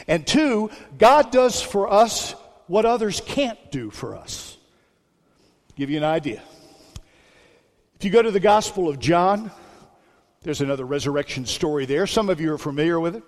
And 0.06 0.26
two, 0.26 0.70
God 0.98 1.30
does 1.30 1.62
for 1.62 1.90
us 1.90 2.34
what 2.66 2.84
others 2.84 3.22
can't 3.24 3.58
do 3.70 3.90
for 3.90 4.16
us. 4.16 4.56
I'll 5.70 5.76
give 5.76 5.90
you 5.90 5.96
an 5.96 6.04
idea. 6.04 6.42
If 7.96 8.04
you 8.04 8.10
go 8.10 8.20
to 8.20 8.30
the 8.30 8.40
Gospel 8.40 8.88
of 8.88 8.98
John, 8.98 9.50
there's 10.42 10.60
another 10.60 10.84
resurrection 10.84 11.46
story 11.46 11.86
there. 11.86 12.06
Some 12.06 12.28
of 12.28 12.40
you 12.40 12.52
are 12.52 12.58
familiar 12.58 13.00
with 13.00 13.16
it. 13.16 13.22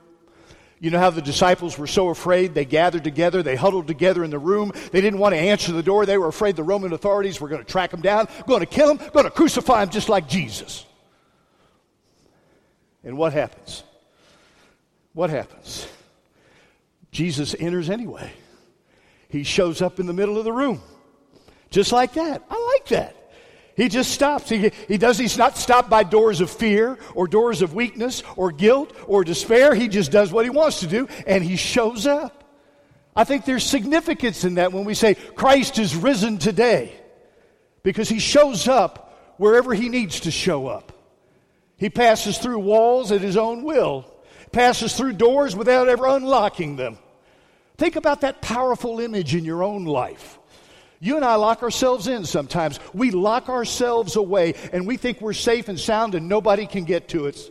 You 0.81 0.91
know 0.91 0.99
how 0.99 1.11
the 1.11 1.23
disciples 1.23 1.77
were 1.77 1.89
so 1.89 2.09
afraid? 2.09 2.55
They 2.55 2.65
gathered 2.65 3.05
together, 3.05 3.43
they 3.43 3.57
huddled 3.57 3.87
together 3.87 4.23
in 4.23 4.31
the 4.31 4.39
room. 4.39 4.73
They 4.93 5.01
didn't 5.01 5.19
want 5.19 5.35
to 5.35 5.39
answer 5.39 5.73
the 5.73 5.83
door. 5.83 6.07
They 6.07 6.19
were 6.19 6.29
afraid 6.29 6.57
the 6.57 6.63
Roman 6.63 6.93
authorities 6.93 7.41
were 7.41 7.49
going 7.49 7.65
to 7.65 7.71
track 7.71 7.91
them 7.91 8.01
down, 8.01 8.29
going 8.47 8.61
to 8.61 8.67
kill 8.67 8.95
them, 8.95 9.11
going 9.13 9.25
to 9.25 9.31
crucify 9.31 9.85
them 9.85 9.91
just 9.91 10.09
like 10.09 10.29
Jesus. 10.29 10.85
And 13.03 13.17
what 13.17 13.33
happens? 13.33 13.83
What 15.15 15.31
happens? 15.31 15.89
Jesus 17.11 17.55
enters 17.59 17.91
anyway. 17.91 18.31
He 19.29 19.43
shows 19.43 19.83
up 19.83 19.99
in 19.99 20.07
the 20.07 20.13
middle 20.13 20.39
of 20.39 20.45
the 20.45 20.53
room. 20.53 20.81
Just 21.71 21.93
like 21.93 22.15
that. 22.15 22.43
I 22.51 22.73
like 22.75 22.89
that. 22.89 23.17
He 23.79 23.89
just 23.89 24.11
stops. 24.11 24.49
He, 24.49 24.73
he 24.89 24.99
does, 24.99 25.19
he's 25.19 25.39
not 25.39 25.57
stopped 25.57 25.89
by 25.89 26.03
doors 26.03 26.41
of 26.41 26.51
fear 26.51 26.99
or 27.15 27.29
doors 27.29 27.63
of 27.63 27.75
weakness 27.75 28.25
or 28.35 28.51
guilt 28.51 28.93
or 29.07 29.23
despair. 29.23 29.73
He 29.73 29.87
just 29.87 30.11
does 30.11 30.33
what 30.33 30.45
he 30.45 30.51
wants 30.51 30.81
to 30.81 30.89
do 30.89 31.07
and 31.29 31.45
he 31.45 31.55
shows 31.55 32.05
up. 32.05 32.43
I 33.15 33.23
think 33.23 33.45
there's 33.45 33.63
significance 33.63 34.43
in 34.43 34.55
that 34.55 34.73
when 34.73 34.85
we 34.85 34.95
say 34.95 35.15
Christ 35.15 35.79
is 35.79 35.95
risen 35.95 36.39
today 36.39 36.93
because 37.85 38.09
he 38.09 38.19
shows 38.19 38.67
up 38.67 39.37
wherever 39.37 39.73
he 39.73 39.89
needs 39.89 40.21
to 40.21 40.33
show 40.33 40.67
up. 40.67 40.93
He 41.77 41.89
passes 41.89 42.37
through 42.39 42.59
walls 42.59 43.13
at 43.13 43.21
his 43.21 43.37
own 43.37 43.63
will, 43.63 44.13
passes 44.51 44.97
through 44.97 45.13
doors 45.13 45.55
without 45.55 45.89
ever 45.89 46.09
unlocking 46.09 46.75
them. 46.75 46.99
Think 47.77 47.95
about 47.95 48.23
that 48.23 48.43
powerful 48.43 48.99
image 48.99 49.37
in 49.37 49.45
your 49.45 49.63
own 49.63 49.85
life. 49.85 50.38
You 51.01 51.17
and 51.17 51.25
I 51.25 51.37
lock 51.37 51.63
ourselves 51.63 52.09
in 52.09 52.25
sometimes. 52.25 52.81
We 52.93 53.11
lock 53.11 53.49
ourselves 53.49 54.17
away 54.17 54.55
and 54.73 54.87
we 54.87 54.97
think 54.97 55.21
we're 55.21 55.33
safe 55.33 55.69
and 55.69 55.79
sound 55.79 56.15
and 56.15 56.29
nobody 56.29 56.67
can 56.67 56.85
get 56.85 57.09
to 57.11 57.29
us. 57.29 57.51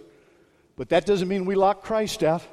But 0.76 0.90
that 0.90 1.06
doesn't 1.06 1.28
mean 1.28 1.46
we 1.46 1.56
lock 1.56 1.82
Christ 1.82 2.24
out. 2.24 2.44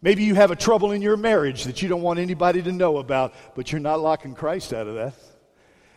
Maybe 0.00 0.24
you 0.24 0.34
have 0.34 0.50
a 0.50 0.56
trouble 0.56 0.92
in 0.92 1.00
your 1.00 1.16
marriage 1.16 1.64
that 1.64 1.80
you 1.80 1.88
don't 1.88 2.02
want 2.02 2.18
anybody 2.18 2.62
to 2.62 2.72
know 2.72 2.98
about, 2.98 3.34
but 3.54 3.72
you're 3.72 3.80
not 3.80 4.00
locking 4.00 4.34
Christ 4.34 4.72
out 4.74 4.86
of 4.86 4.96
that. 4.96 5.14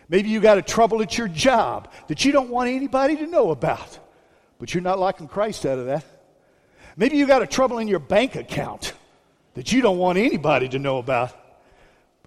Maybe 0.10 0.30
you 0.30 0.40
got 0.40 0.58
a 0.58 0.62
trouble 0.62 1.02
at 1.02 1.18
your 1.18 1.28
job 1.28 1.92
that 2.08 2.24
you 2.24 2.32
don't 2.32 2.50
want 2.50 2.70
anybody 2.70 3.18
to 3.18 3.28
know 3.28 3.52
about, 3.52 4.00
but 4.60 4.74
you're 4.74 4.84
not 4.84 5.00
locking 5.00 5.28
Christ 5.28 5.66
out 5.66 5.78
of 5.78 5.88
that. 5.88 6.06
Maybe 6.96 7.18
you 7.18 7.28
got 7.28 7.42
a 7.42 7.48
trouble 7.48 7.80
in 7.80 7.88
your 7.88 8.00
bank 8.00 8.36
account 8.36 8.94
that 9.56 9.72
you 9.72 9.82
don't 9.82 9.98
want 9.98 10.18
anybody 10.18 10.70
to 10.70 10.80
know 10.80 10.98
about, 11.00 11.36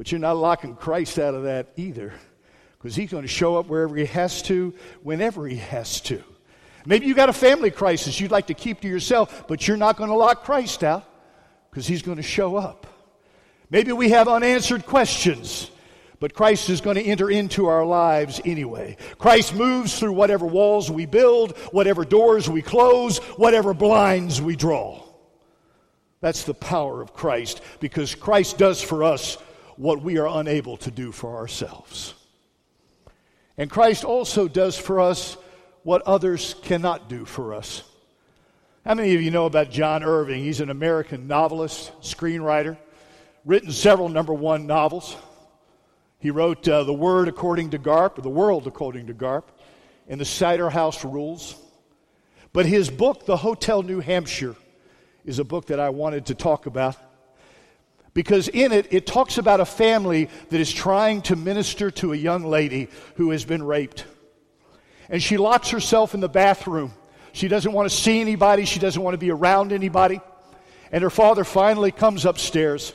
but 0.01 0.11
you're 0.11 0.19
not 0.19 0.39
locking 0.39 0.75
Christ 0.77 1.19
out 1.19 1.35
of 1.35 1.43
that 1.43 1.75
either, 1.77 2.15
because 2.79 2.97
He's 2.97 3.11
going 3.11 3.21
to 3.21 3.29
show 3.29 3.59
up 3.59 3.67
wherever 3.67 3.95
He 3.95 4.07
has 4.07 4.41
to, 4.45 4.73
whenever 5.03 5.47
He 5.47 5.57
has 5.57 6.01
to. 6.01 6.25
Maybe 6.87 7.05
you 7.05 7.15
got 7.15 7.29
a 7.29 7.35
family 7.35 7.71
crisis 7.71 8.19
you'd 8.19 8.31
like 8.31 8.47
to 8.47 8.55
keep 8.55 8.81
to 8.81 8.89
yourself, 8.89 9.47
but 9.47 9.69
you're 9.69 9.77
not 9.77 9.99
going 9.99 10.09
to 10.09 10.17
lock 10.17 10.45
Christ 10.45 10.83
out 10.85 11.05
because 11.69 11.87
He's 11.87 12.01
going 12.01 12.17
to 12.17 12.23
show 12.23 12.57
up. 12.57 12.87
Maybe 13.69 13.93
we 13.93 14.09
have 14.09 14.27
unanswered 14.27 14.87
questions, 14.87 15.71
but 16.19 16.33
Christ 16.33 16.71
is 16.71 16.81
going 16.81 16.97
to 16.97 17.05
enter 17.05 17.31
into 17.31 17.67
our 17.67 17.85
lives 17.85 18.41
anyway. 18.43 18.97
Christ 19.19 19.55
moves 19.55 19.99
through 19.99 20.15
whatever 20.15 20.47
walls 20.47 20.91
we 20.91 21.05
build, 21.05 21.59
whatever 21.73 22.07
doors 22.07 22.49
we 22.49 22.63
close, 22.63 23.19
whatever 23.37 23.75
blinds 23.75 24.41
we 24.41 24.57
draw. 24.57 25.05
That's 26.23 26.45
the 26.45 26.55
power 26.55 27.03
of 27.03 27.13
Christ 27.13 27.61
because 27.81 28.15
Christ 28.15 28.57
does 28.57 28.81
for 28.81 29.05
us 29.05 29.37
what 29.81 30.03
we 30.03 30.19
are 30.19 30.29
unable 30.41 30.77
to 30.77 30.91
do 30.91 31.11
for 31.11 31.39
ourselves. 31.39 32.13
And 33.57 33.71
Christ 33.71 34.05
also 34.05 34.47
does 34.47 34.77
for 34.77 35.01
us 35.01 35.39
what 35.85 36.03
others 36.03 36.55
cannot 36.61 37.09
do 37.09 37.25
for 37.25 37.55
us. 37.55 37.83
How 38.85 38.93
many 38.93 39.15
of 39.15 39.23
you 39.23 39.31
know 39.31 39.47
about 39.47 39.71
John 39.71 40.05
Irving? 40.05 40.45
He's 40.45 40.61
an 40.61 40.69
American 40.69 41.27
novelist, 41.27 41.99
screenwriter, 42.03 42.77
written 43.47 43.73
several 43.73 44.11
number 44.11 44.35
one 44.35 44.67
novels. 44.67 45.17
He 46.19 46.31
wrote 46.31 46.69
uh, 46.69 46.85
The 46.85 46.93
Word 46.93 47.29
According 47.29 47.71
to 47.71 47.79
Garp, 47.79 48.19
or 48.19 48.21
The 48.21 48.29
World 48.29 48.67
According 48.67 49.07
to 49.07 49.15
Garp, 49.15 49.45
and 50.09 50.21
The 50.21 50.27
Cider 50.27 50.69
House 50.69 51.07
Rules. 51.07 51.57
But 52.53 52.67
his 52.67 52.91
book, 52.91 53.25
The 53.25 53.39
Hotel 53.39 53.83
New 53.83 54.01
Hampshire, 54.01 54.57
is 55.25 55.39
a 55.39 55.45
book 55.45 55.69
that 55.69 55.81
I 55.81 55.89
wanted 55.89 56.27
to 56.27 56.35
talk 56.35 56.67
about 56.67 56.99
because 58.15 58.49
in 58.49 58.73
it, 58.73 58.93
it 58.93 59.07
talks 59.07 59.39
about 59.39 59.61
a 59.61 59.65
family 59.65 60.29
that 60.51 60.61
is 60.61 60.73
trying 60.73 61.23
to 61.23 61.37
minister 61.37 61.91
to 61.93 62.13
a 62.13 62.17
young 62.17 62.45
lady 62.45 62.89
who 63.17 63.31
has 63.31 63.45
been 63.45 63.63
raped. 63.63 64.05
And 65.09 65.23
she 65.23 65.37
locks 65.37 65.71
herself 65.71 66.15
in 66.15 66.21
the 66.21 66.29
bathroom. 66.29 66.93
She 67.33 67.49
doesn't 67.49 67.73
want 67.73 67.89
to 67.89 67.95
see 67.95 68.21
anybody, 68.21 68.65
she 68.65 68.81
doesn't 68.81 69.01
want 69.01 69.15
to 69.15 69.19
be 69.19 69.31
around 69.31 69.73
anybody. 69.73 70.21
And 70.93 71.03
her 71.03 71.11
father 71.11 71.45
finally 71.45 71.93
comes 71.93 72.25
upstairs, 72.25 72.93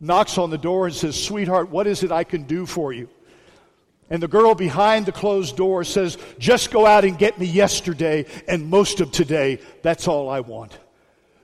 knocks 0.00 0.38
on 0.38 0.50
the 0.50 0.58
door, 0.58 0.86
and 0.86 0.94
says, 0.94 1.20
Sweetheart, 1.20 1.70
what 1.70 1.88
is 1.88 2.04
it 2.04 2.12
I 2.12 2.22
can 2.22 2.44
do 2.44 2.66
for 2.66 2.92
you? 2.92 3.08
And 4.10 4.22
the 4.22 4.28
girl 4.28 4.54
behind 4.54 5.06
the 5.06 5.12
closed 5.12 5.56
door 5.56 5.84
says, 5.84 6.16
Just 6.38 6.70
go 6.70 6.86
out 6.86 7.04
and 7.04 7.18
get 7.18 7.38
me 7.38 7.46
yesterday 7.46 8.26
and 8.46 8.70
most 8.70 9.00
of 9.00 9.10
today. 9.10 9.60
That's 9.82 10.08
all 10.08 10.30
I 10.30 10.40
want. 10.40 10.78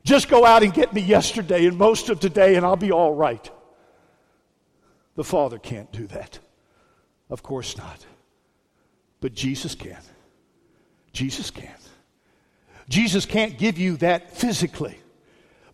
Just 0.05 0.29
go 0.29 0.45
out 0.45 0.63
and 0.63 0.73
get 0.73 0.93
me 0.93 1.01
yesterday 1.01 1.67
and 1.67 1.79
most 1.79 2.11
of 2.11 2.21
today, 2.21 2.57
and 2.57 2.65
I'll 2.65 2.77
be 2.77 2.93
all 2.93 3.15
right. 3.15 3.51
The 5.17 5.25
Father 5.25 5.59
can't 5.59 5.91
do 5.93 6.07
that. 6.09 6.39
Of 7.31 7.43
course 7.43 7.77
not. 7.77 8.05
But 9.21 9.33
Jesus 9.33 9.75
can. 9.75 10.01
Jesus 11.13 11.51
can. 11.51 11.75
Jesus 12.89 13.25
can't 13.25 13.57
give 13.57 13.79
you 13.79 13.97
that 13.99 14.37
physically, 14.37 14.99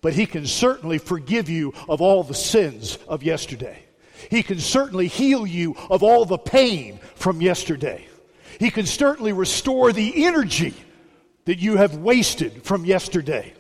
but 0.01 0.13
He 0.13 0.27
can 0.27 0.47
certainly 0.47 0.99
forgive 0.99 1.49
you 1.49 1.75
of 1.89 2.01
all 2.01 2.23
the 2.23 2.35
sins 2.35 2.99
of 3.09 3.25
yesterday. 3.25 3.83
He 4.31 4.45
can 4.45 4.61
certainly 4.61 5.09
heal 5.09 5.45
you 5.45 5.75
of 5.91 6.05
all 6.05 6.25
the 6.25 6.39
pain 6.39 7.01
from 7.17 7.41
yesterday. 7.41 8.07
He 8.61 8.71
can 8.71 8.87
certainly 8.87 9.33
restore 9.33 9.93
the 9.93 10.27
energy 10.27 10.75
that 11.47 11.59
you 11.59 11.79
have 11.79 11.97
wasted 11.97 12.63
from 12.63 12.85
yesterday. 12.85 13.55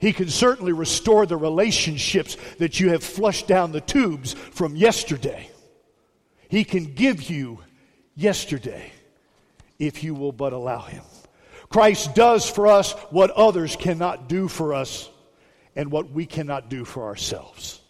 He 0.00 0.14
can 0.14 0.28
certainly 0.28 0.72
restore 0.72 1.26
the 1.26 1.36
relationships 1.36 2.36
that 2.58 2.80
you 2.80 2.90
have 2.90 3.04
flushed 3.04 3.46
down 3.46 3.70
the 3.70 3.82
tubes 3.82 4.32
from 4.32 4.74
yesterday. 4.74 5.50
He 6.48 6.64
can 6.64 6.94
give 6.94 7.28
you 7.28 7.60
yesterday 8.16 8.92
if 9.78 10.02
you 10.02 10.14
will 10.14 10.32
but 10.32 10.54
allow 10.54 10.80
Him. 10.80 11.04
Christ 11.68 12.14
does 12.14 12.48
for 12.48 12.66
us 12.66 12.92
what 13.10 13.30
others 13.30 13.76
cannot 13.76 14.28
do 14.28 14.48
for 14.48 14.72
us 14.72 15.08
and 15.76 15.92
what 15.92 16.10
we 16.10 16.24
cannot 16.24 16.70
do 16.70 16.84
for 16.84 17.04
ourselves. 17.04 17.80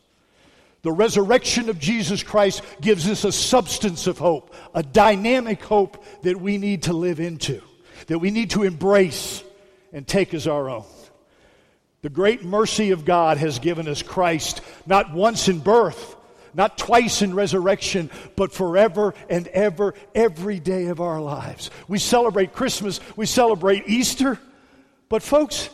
The 0.83 0.93
resurrection 0.93 1.69
of 1.69 1.79
Jesus 1.79 2.23
Christ 2.23 2.63
gives 2.81 3.09
us 3.09 3.25
a 3.25 3.33
substance 3.33 4.07
of 4.07 4.19
hope, 4.19 4.55
a 4.75 4.83
dynamic 4.83 5.63
hope 5.63 6.05
that 6.23 6.41
we 6.41 6.59
need 6.59 6.85
to 6.85 6.93
live 6.93 7.21
into, 7.21 7.63
that 8.09 8.19
we 8.19 8.31
need 8.31 8.51
to 8.51 8.65
embrace 8.65 9.45
and 9.93 10.07
take 10.07 10.35
as 10.35 10.49
our 10.49 10.69
own. 10.69 10.85
The 12.03 12.09
great 12.09 12.43
mercy 12.43 12.93
of 12.93 13.05
God 13.05 13.37
has 13.37 13.59
given 13.59 13.87
us 13.87 14.03
Christ 14.03 14.63
not 14.87 15.13
once 15.13 15.49
in 15.49 15.59
birth, 15.59 16.17
not 16.55 16.79
twice 16.79 17.21
in 17.21 17.35
resurrection, 17.35 18.11
but 18.37 18.53
forever 18.53 19.15
and 19.29 19.47
ever, 19.49 19.95
every 20.15 20.61
day 20.61 20.87
of 20.87 21.01
our 21.01 21.21
lives. 21.21 21.71
We 21.89 21.99
celebrate 21.99 22.55
Christmas, 22.55 23.01
we 23.17 23.27
celebrate 23.27 23.87
Easter, 23.87 24.39
but 25.11 25.23
folks, 25.23 25.69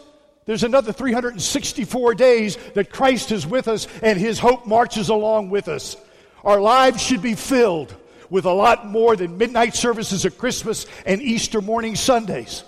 there's 0.47 0.65
another 0.65 0.93
364 0.93 2.15
days 2.15 2.57
that 2.75 2.91
Christ 2.91 3.33
is 3.33 3.47
with 3.47 3.69
us 3.69 3.87
and 4.03 4.19
his 4.19 4.39
hope 4.39 4.67
marches 4.67 5.09
along 5.09 5.51
with 5.51 5.69
us. 5.69 5.97
Our 6.45 6.61
lives 6.61 7.03
should 7.03 7.23
be 7.23 7.35
filled 7.35 7.95
with 8.31 8.45
a 8.45 8.53
lot 8.53 8.87
more 8.87 9.15
than 9.17 9.39
midnight 9.39 9.75
services 9.77 10.27
at 10.27 10.39
Christmas 10.39 10.87
and 11.05 11.23
Easter 11.23 11.61
morning 11.61 11.95
Sundays 11.95 12.65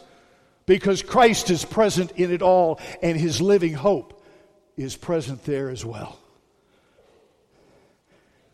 because 0.68 1.02
Christ 1.02 1.48
is 1.48 1.64
present 1.64 2.12
in 2.12 2.30
it 2.30 2.42
all 2.42 2.78
and 3.00 3.18
his 3.18 3.40
living 3.40 3.72
hope 3.72 4.22
is 4.76 4.96
present 4.96 5.42
there 5.44 5.70
as 5.70 5.82
well. 5.82 6.20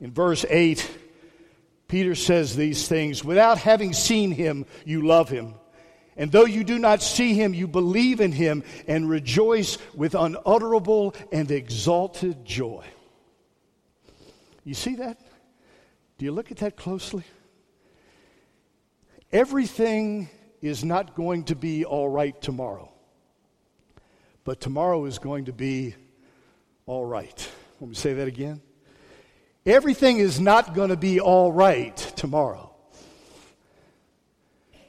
In 0.01 0.13
verse 0.13 0.45
8, 0.49 0.89
Peter 1.89 2.15
says 2.15 2.55
these 2.55 2.87
things 2.87 3.25
without 3.25 3.59
having 3.59 3.93
seen 3.93 4.31
him, 4.31 4.65
you 4.85 5.05
love 5.05 5.29
him. 5.29 5.55
And 6.17 6.31
though 6.31 6.45
you 6.45 6.63
do 6.63 6.79
not 6.79 7.03
see 7.03 7.35
him, 7.35 7.53
you 7.53 7.67
believe 7.67 8.21
in 8.21 8.31
him 8.31 8.63
and 8.87 9.11
rejoice 9.11 9.77
with 9.93 10.15
unutterable 10.15 11.17
and 11.33 11.51
exalted 11.51 12.45
joy. 12.45 12.85
You 14.63 14.75
see 14.75 14.95
that? 14.95 15.19
Do 16.19 16.25
you 16.27 16.31
look 16.31 16.53
at 16.53 16.59
that 16.59 16.77
closely? 16.77 17.25
Everything 19.33 20.29
is 20.65 20.83
not 20.83 21.15
going 21.15 21.45
to 21.45 21.55
be 21.55 21.85
all 21.85 22.09
right 22.09 22.41
tomorrow, 22.41 22.91
but 24.45 24.61
tomorrow 24.61 25.05
is 25.05 25.19
going 25.19 25.45
to 25.45 25.53
be 25.53 25.95
all 26.87 27.05
right. 27.05 27.51
Let 27.81 27.89
me 27.91 27.95
say 27.95 28.15
that 28.15 28.27
again. 28.29 28.63
Everything 29.67 30.19
is 30.19 30.41
not 30.41 30.75
going 30.75 30.89
to 30.89 30.97
be 30.97 31.21
all 31.21 31.53
right 31.53 31.95
tomorrow. 32.17 32.75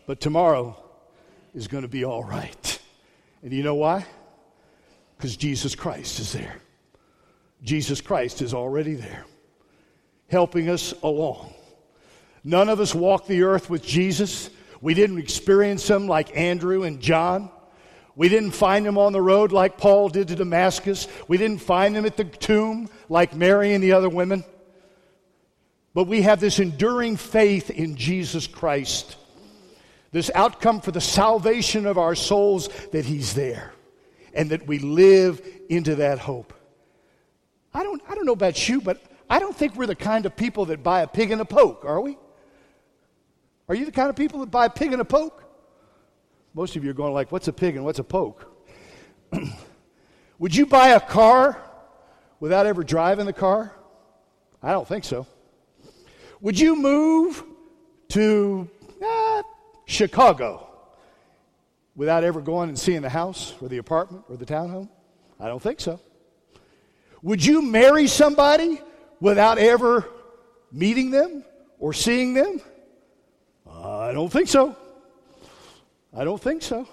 But 0.07 0.21
tomorrow 0.21 0.81
is 1.53 1.67
going 1.67 1.83
to 1.83 1.89
be 1.89 2.05
all 2.05 2.23
right. 2.23 2.79
And 3.43 3.51
you 3.51 3.63
know 3.63 3.75
why? 3.75 4.05
Because 5.17 5.35
Jesus 5.35 5.75
Christ 5.75 6.19
is 6.19 6.31
there. 6.31 6.55
Jesus 7.63 7.99
Christ 7.99 8.41
is 8.41 8.53
already 8.53 8.93
there, 8.93 9.25
helping 10.29 10.69
us 10.69 10.93
along. 11.03 11.53
None 12.45 12.69
of 12.69 12.79
us 12.79 12.95
walk 12.95 13.27
the 13.27 13.43
earth 13.43 13.69
with 13.69 13.83
Jesus. 13.83 14.49
We 14.85 14.93
didn't 14.93 15.17
experience 15.17 15.89
him 15.89 16.05
like 16.07 16.37
Andrew 16.37 16.83
and 16.83 17.01
John. 17.01 17.49
We 18.15 18.29
didn't 18.29 18.51
find 18.51 18.85
him 18.85 18.99
on 18.99 19.13
the 19.13 19.21
road 19.21 19.51
like 19.51 19.79
Paul 19.79 20.09
did 20.09 20.27
to 20.27 20.35
Damascus. 20.35 21.07
We 21.27 21.37
didn't 21.37 21.61
find 21.61 21.97
him 21.97 22.05
at 22.05 22.17
the 22.17 22.23
tomb 22.23 22.89
like 23.09 23.35
Mary 23.35 23.73
and 23.73 23.83
the 23.83 23.93
other 23.93 24.09
women. 24.09 24.43
But 25.95 26.03
we 26.03 26.21
have 26.21 26.39
this 26.39 26.59
enduring 26.59 27.17
faith 27.17 27.71
in 27.71 27.95
Jesus 27.95 28.45
Christ, 28.45 29.15
this 30.11 30.29
outcome 30.35 30.81
for 30.81 30.91
the 30.91 31.01
salvation 31.01 31.87
of 31.87 31.97
our 31.97 32.13
souls 32.13 32.69
that 32.91 33.05
He's 33.05 33.33
there, 33.33 33.73
and 34.35 34.51
that 34.51 34.67
we 34.67 34.77
live 34.77 35.41
into 35.67 35.95
that 35.95 36.19
hope. 36.19 36.53
I 37.73 37.81
don't, 37.81 38.03
I 38.07 38.13
don't 38.13 38.27
know 38.27 38.33
about 38.33 38.69
you, 38.69 38.81
but 38.81 39.01
I 39.31 39.39
don't 39.39 39.55
think 39.55 39.77
we're 39.77 39.87
the 39.87 39.95
kind 39.95 40.27
of 40.27 40.35
people 40.35 40.65
that 40.65 40.83
buy 40.83 41.01
a 41.01 41.07
pig 41.07 41.31
in 41.31 41.39
a 41.39 41.45
poke, 41.45 41.85
are 41.85 41.99
we? 41.99 42.19
Are 43.67 43.75
you 43.75 43.85
the 43.85 43.91
kind 43.91 44.09
of 44.09 44.15
people 44.15 44.39
that 44.41 44.51
buy 44.51 44.65
a 44.65 44.69
pig 44.69 44.93
in 44.93 44.99
a 44.99 45.05
poke? 45.05 45.43
Most 46.53 46.75
of 46.75 46.83
you 46.83 46.91
are 46.91 46.93
going 46.93 47.13
like, 47.13 47.31
what's 47.31 47.47
a 47.47 47.53
pig 47.53 47.75
and 47.75 47.83
what's 47.83 47.99
a 47.99 48.03
poke? 48.03 48.51
Would 50.39 50.55
you 50.55 50.65
buy 50.65 50.89
a 50.89 50.99
car 50.99 51.61
without 52.39 52.65
ever 52.65 52.83
driving 52.83 53.25
the 53.25 53.33
car? 53.33 53.73
I 54.61 54.71
don't 54.71 54.87
think 54.87 55.03
so. 55.03 55.27
Would 56.41 56.59
you 56.59 56.75
move 56.75 57.43
to 58.09 58.69
uh, 59.03 59.43
Chicago 59.85 60.69
without 61.95 62.23
ever 62.23 62.41
going 62.41 62.69
and 62.69 62.77
seeing 62.77 63.01
the 63.01 63.09
house 63.09 63.53
or 63.61 63.67
the 63.67 63.77
apartment 63.77 64.25
or 64.29 64.37
the 64.37 64.45
townhome? 64.45 64.89
I 65.39 65.47
don't 65.47 65.61
think 65.61 65.79
so. 65.79 65.99
Would 67.21 67.43
you 67.43 67.61
marry 67.61 68.07
somebody 68.07 68.79
without 69.19 69.57
ever 69.57 70.07
meeting 70.71 71.09
them 71.11 71.43
or 71.79 71.93
seeing 71.93 72.33
them? 72.33 72.61
I 74.05 74.13
don't 74.13 74.31
think 74.31 74.47
so. 74.47 74.75
I 76.15 76.23
don't 76.23 76.41
think 76.41 76.61
so. 76.61 76.87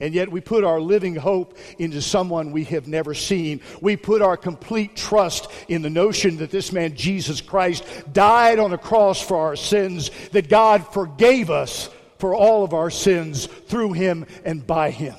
And 0.00 0.14
yet 0.14 0.30
we 0.30 0.40
put 0.40 0.64
our 0.64 0.80
living 0.80 1.14
hope 1.14 1.56
into 1.78 2.02
someone 2.02 2.52
we 2.52 2.64
have 2.64 2.86
never 2.86 3.14
seen. 3.14 3.60
We 3.80 3.96
put 3.96 4.22
our 4.22 4.36
complete 4.36 4.96
trust 4.96 5.50
in 5.68 5.82
the 5.82 5.90
notion 5.90 6.38
that 6.38 6.50
this 6.50 6.72
man, 6.72 6.96
Jesus 6.96 7.40
Christ, 7.40 7.84
died 8.12 8.58
on 8.58 8.72
a 8.72 8.78
cross 8.78 9.20
for 9.20 9.36
our 9.36 9.56
sins, 9.56 10.10
that 10.32 10.48
God 10.48 10.86
forgave 10.92 11.50
us 11.50 11.90
for 12.18 12.34
all 12.34 12.64
of 12.64 12.72
our 12.72 12.90
sins 12.90 13.46
through 13.46 13.92
him 13.92 14.26
and 14.44 14.66
by 14.66 14.90
him. 14.90 15.16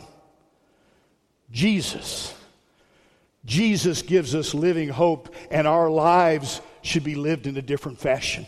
Jesus. 1.51 2.33
Jesus 3.45 4.01
gives 4.01 4.35
us 4.35 4.53
living 4.53 4.89
hope, 4.89 5.33
and 5.49 5.67
our 5.67 5.89
lives 5.89 6.59
should 6.81 7.03
be 7.03 7.15
lived 7.15 7.47
in 7.47 7.55
a 7.57 7.61
different 7.61 7.99
fashion. 7.99 8.45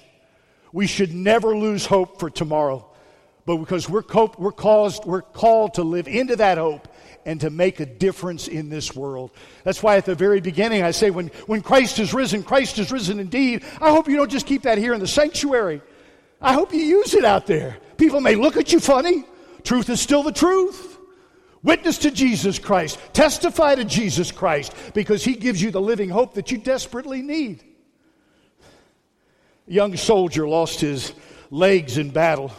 We 0.72 0.88
should 0.88 1.14
never 1.14 1.56
lose 1.56 1.86
hope 1.86 2.20
for 2.20 2.30
tomorrow 2.30 2.90
but 3.50 3.58
because 3.58 3.90
we're, 3.90 4.04
we're, 4.38 4.52
caused, 4.52 5.06
we're 5.06 5.24
called 5.24 5.74
to 5.74 5.82
live 5.82 6.08
into 6.08 6.36
that 6.36 6.60
hope 6.60 6.88
and 7.26 7.42
to 7.42 7.50
make 7.50 7.80
a 7.80 7.86
difference 7.88 8.48
in 8.48 8.70
this 8.70 8.96
world. 8.96 9.32
That's 9.64 9.82
why 9.82 9.98
at 9.98 10.06
the 10.06 10.14
very 10.14 10.40
beginning 10.40 10.84
I 10.84 10.92
say, 10.92 11.10
when, 11.10 11.30
when 11.48 11.64
Christ 11.64 11.98
is 11.98 12.14
risen, 12.14 12.44
Christ 12.44 12.78
is 12.78 12.92
risen 12.92 13.20
indeed. 13.20 13.64
I 13.82 13.90
hope 13.90 14.08
you 14.08 14.18
don't 14.18 14.30
just 14.30 14.46
keep 14.46 14.62
that 14.62 14.78
here 14.78 14.94
in 14.94 15.00
the 15.00 15.08
sanctuary. 15.08 15.82
I 16.40 16.54
hope 16.54 16.76
you 16.76 16.82
use 16.82 17.16
it 17.16 17.26
out 17.26 17.48
there. 17.48 17.78
People 17.98 18.22
may 18.22 18.36
look 18.36 18.56
at 18.56 18.72
you 18.72 18.80
funny. 18.80 19.26
Truth 19.64 19.90
is 19.90 20.00
still 20.00 20.22
the 20.22 20.32
truth. 20.32 21.00
Witness 21.64 21.98
to 21.98 22.12
Jesus 22.12 22.60
Christ. 22.60 23.00
Testify 23.14 23.74
to 23.74 23.84
Jesus 23.84 24.32
Christ 24.32 24.76
because 24.94 25.24
he 25.24 25.34
gives 25.34 25.60
you 25.60 25.72
the 25.72 25.82
living 25.82 26.10
hope 26.10 26.36
that 26.36 26.52
you 26.52 26.60
desperately 26.60 27.24
need. 27.24 27.64
Young 29.70 29.96
soldier 29.96 30.48
lost 30.48 30.82
his 30.82 31.14
legs 31.52 32.00
in 32.00 32.10
battle. 32.10 32.52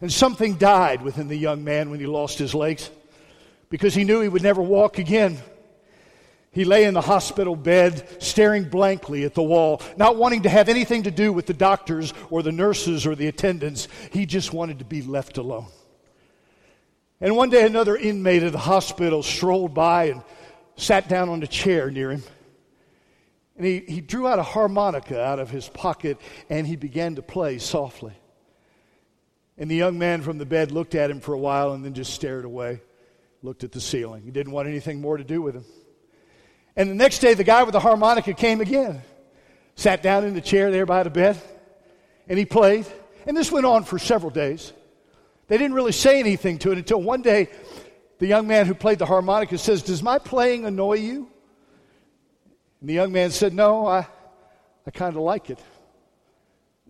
And 0.00 0.12
something 0.12 0.56
died 0.56 1.00
within 1.00 1.28
the 1.28 1.36
young 1.36 1.62
man 1.62 1.90
when 1.90 2.00
he 2.00 2.06
lost 2.06 2.38
his 2.38 2.54
legs 2.54 2.90
because 3.68 3.94
he 3.94 4.02
knew 4.02 4.20
he 4.20 4.28
would 4.28 4.42
never 4.42 4.60
walk 4.60 4.98
again. 4.98 5.38
He 6.50 6.64
lay 6.64 6.84
in 6.86 6.94
the 6.94 7.00
hospital 7.00 7.54
bed, 7.54 8.20
staring 8.20 8.64
blankly 8.64 9.22
at 9.22 9.34
the 9.34 9.42
wall, 9.42 9.80
not 9.96 10.16
wanting 10.16 10.42
to 10.42 10.48
have 10.48 10.68
anything 10.68 11.04
to 11.04 11.12
do 11.12 11.32
with 11.32 11.46
the 11.46 11.54
doctors 11.54 12.12
or 12.30 12.42
the 12.42 12.50
nurses 12.50 13.06
or 13.06 13.14
the 13.14 13.28
attendants. 13.28 13.86
He 14.10 14.26
just 14.26 14.52
wanted 14.52 14.80
to 14.80 14.84
be 14.84 15.02
left 15.02 15.38
alone. 15.38 15.66
And 17.20 17.36
one 17.36 17.50
day, 17.50 17.64
another 17.64 17.96
inmate 17.96 18.42
of 18.42 18.50
the 18.50 18.58
hospital 18.58 19.22
strolled 19.22 19.74
by 19.74 20.06
and 20.06 20.22
sat 20.74 21.08
down 21.08 21.28
on 21.28 21.40
a 21.44 21.46
chair 21.46 21.90
near 21.92 22.10
him. 22.10 22.24
And 23.60 23.66
he, 23.66 23.80
he 23.80 24.00
drew 24.00 24.26
out 24.26 24.38
a 24.38 24.42
harmonica 24.42 25.22
out 25.22 25.38
of 25.38 25.50
his 25.50 25.68
pocket 25.68 26.16
and 26.48 26.66
he 26.66 26.76
began 26.76 27.16
to 27.16 27.22
play 27.22 27.58
softly. 27.58 28.14
And 29.58 29.70
the 29.70 29.74
young 29.74 29.98
man 29.98 30.22
from 30.22 30.38
the 30.38 30.46
bed 30.46 30.72
looked 30.72 30.94
at 30.94 31.10
him 31.10 31.20
for 31.20 31.34
a 31.34 31.38
while 31.38 31.74
and 31.74 31.84
then 31.84 31.92
just 31.92 32.14
stared 32.14 32.46
away, 32.46 32.80
looked 33.42 33.62
at 33.62 33.72
the 33.72 33.80
ceiling. 33.80 34.22
He 34.22 34.30
didn't 34.30 34.54
want 34.54 34.66
anything 34.66 35.02
more 35.02 35.18
to 35.18 35.24
do 35.24 35.42
with 35.42 35.56
him. 35.56 35.66
And 36.74 36.88
the 36.88 36.94
next 36.94 37.18
day, 37.18 37.34
the 37.34 37.44
guy 37.44 37.62
with 37.64 37.72
the 37.72 37.80
harmonica 37.80 38.32
came 38.32 38.62
again. 38.62 39.02
sat 39.74 40.02
down 40.02 40.24
in 40.24 40.32
the 40.32 40.40
chair 40.40 40.70
there 40.70 40.86
by 40.86 41.02
the 41.02 41.10
bed, 41.10 41.38
and 42.28 42.38
he 42.38 42.46
played. 42.46 42.86
And 43.26 43.36
this 43.36 43.52
went 43.52 43.66
on 43.66 43.84
for 43.84 43.98
several 43.98 44.30
days. 44.30 44.72
They 45.48 45.58
didn't 45.58 45.74
really 45.74 45.92
say 45.92 46.18
anything 46.18 46.60
to 46.60 46.72
it 46.72 46.78
until 46.78 47.02
one 47.02 47.20
day 47.20 47.50
the 48.20 48.26
young 48.26 48.46
man 48.46 48.64
who 48.64 48.72
played 48.72 48.98
the 48.98 49.04
harmonica 49.04 49.58
says, 49.58 49.82
Does 49.82 50.02
my 50.02 50.18
playing 50.18 50.64
annoy 50.64 50.94
you? 50.94 51.28
And 52.80 52.88
the 52.88 52.94
young 52.94 53.12
man 53.12 53.30
said, 53.30 53.54
No, 53.54 53.86
I, 53.86 54.06
I 54.86 54.90
kind 54.90 55.16
of 55.16 55.22
like 55.22 55.50
it. 55.50 55.58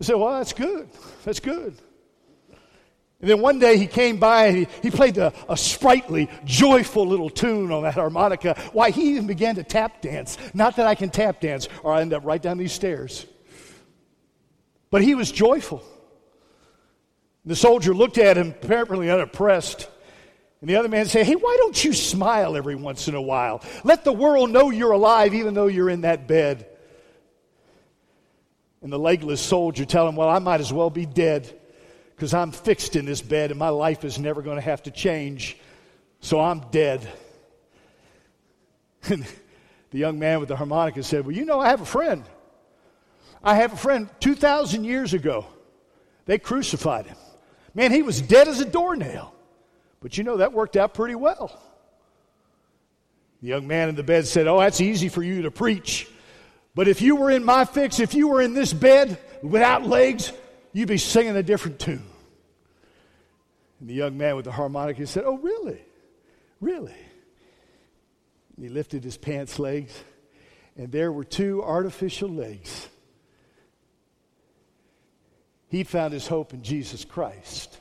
I 0.00 0.04
said, 0.04 0.16
Well, 0.16 0.38
that's 0.38 0.52
good. 0.52 0.88
That's 1.24 1.40
good. 1.40 1.76
And 3.20 3.28
then 3.28 3.42
one 3.42 3.58
day 3.58 3.76
he 3.76 3.86
came 3.86 4.16
by 4.16 4.46
and 4.46 4.56
he, 4.56 4.68
he 4.82 4.90
played 4.90 5.18
a, 5.18 5.32
a 5.48 5.56
sprightly, 5.56 6.30
joyful 6.44 7.06
little 7.06 7.28
tune 7.28 7.70
on 7.70 7.82
that 7.82 7.94
harmonica. 7.94 8.58
Why, 8.72 8.90
he 8.90 9.10
even 9.10 9.26
began 9.26 9.56
to 9.56 9.62
tap 9.62 10.00
dance. 10.00 10.38
Not 10.54 10.76
that 10.76 10.86
I 10.86 10.94
can 10.94 11.10
tap 11.10 11.40
dance 11.40 11.68
or 11.82 11.92
I 11.92 12.00
end 12.00 12.14
up 12.14 12.24
right 12.24 12.40
down 12.40 12.56
these 12.56 12.72
stairs. 12.72 13.26
But 14.90 15.02
he 15.02 15.14
was 15.14 15.30
joyful. 15.30 15.82
The 17.44 17.56
soldier 17.56 17.94
looked 17.94 18.18
at 18.18 18.38
him, 18.38 18.54
apparently 18.62 19.10
unimpressed. 19.10 19.88
And 20.60 20.68
the 20.68 20.76
other 20.76 20.88
man 20.88 21.06
said, 21.06 21.26
Hey, 21.26 21.34
why 21.34 21.56
don't 21.58 21.84
you 21.84 21.92
smile 21.92 22.56
every 22.56 22.74
once 22.74 23.08
in 23.08 23.14
a 23.14 23.22
while? 23.22 23.62
Let 23.82 24.04
the 24.04 24.12
world 24.12 24.50
know 24.50 24.70
you're 24.70 24.92
alive 24.92 25.34
even 25.34 25.54
though 25.54 25.68
you're 25.68 25.90
in 25.90 26.02
that 26.02 26.28
bed. 26.28 26.66
And 28.82 28.92
the 28.92 28.98
legless 28.98 29.40
soldier 29.40 29.84
tell 29.84 30.08
him, 30.08 30.16
Well, 30.16 30.28
I 30.28 30.38
might 30.38 30.60
as 30.60 30.72
well 30.72 30.90
be 30.90 31.06
dead 31.06 31.58
because 32.14 32.34
I'm 32.34 32.52
fixed 32.52 32.96
in 32.96 33.06
this 33.06 33.22
bed 33.22 33.50
and 33.50 33.58
my 33.58 33.70
life 33.70 34.04
is 34.04 34.18
never 34.18 34.42
going 34.42 34.56
to 34.56 34.62
have 34.62 34.82
to 34.82 34.90
change. 34.90 35.56
So 36.20 36.40
I'm 36.40 36.60
dead. 36.70 37.08
And 39.08 39.26
the 39.90 39.98
young 39.98 40.18
man 40.18 40.40
with 40.40 40.50
the 40.50 40.56
harmonica 40.56 41.02
said, 41.02 41.24
Well, 41.24 41.34
you 41.34 41.46
know, 41.46 41.58
I 41.58 41.70
have 41.70 41.80
a 41.80 41.86
friend. 41.86 42.22
I 43.42 43.54
have 43.54 43.72
a 43.72 43.76
friend 43.76 44.10
2,000 44.20 44.84
years 44.84 45.14
ago. 45.14 45.46
They 46.26 46.38
crucified 46.38 47.06
him. 47.06 47.16
Man, 47.74 47.90
he 47.90 48.02
was 48.02 48.20
dead 48.20 48.46
as 48.46 48.60
a 48.60 48.66
doornail. 48.66 49.34
But 50.00 50.16
you 50.16 50.24
know, 50.24 50.38
that 50.38 50.52
worked 50.52 50.76
out 50.76 50.94
pretty 50.94 51.14
well. 51.14 51.60
The 53.42 53.48
young 53.48 53.66
man 53.66 53.88
in 53.88 53.94
the 53.94 54.02
bed 54.02 54.26
said, 54.26 54.46
Oh, 54.46 54.58
that's 54.58 54.80
easy 54.80 55.08
for 55.08 55.22
you 55.22 55.42
to 55.42 55.50
preach. 55.50 56.08
But 56.74 56.88
if 56.88 57.02
you 57.02 57.16
were 57.16 57.30
in 57.30 57.44
my 57.44 57.64
fix, 57.64 58.00
if 58.00 58.14
you 58.14 58.28
were 58.28 58.40
in 58.40 58.54
this 58.54 58.72
bed 58.72 59.18
without 59.42 59.86
legs, 59.86 60.32
you'd 60.72 60.88
be 60.88 60.98
singing 60.98 61.36
a 61.36 61.42
different 61.42 61.78
tune. 61.78 62.06
And 63.80 63.88
the 63.88 63.94
young 63.94 64.16
man 64.16 64.36
with 64.36 64.44
the 64.44 64.52
harmonica 64.52 65.06
said, 65.06 65.24
Oh, 65.26 65.38
really? 65.38 65.80
Really? 66.60 66.94
And 68.56 68.64
he 68.64 68.68
lifted 68.68 69.02
his 69.02 69.16
pants 69.16 69.58
legs, 69.58 69.98
and 70.76 70.92
there 70.92 71.10
were 71.10 71.24
two 71.24 71.62
artificial 71.62 72.28
legs. 72.28 72.88
He 75.68 75.84
found 75.84 76.12
his 76.12 76.26
hope 76.26 76.52
in 76.52 76.62
Jesus 76.62 77.04
Christ. 77.04 77.78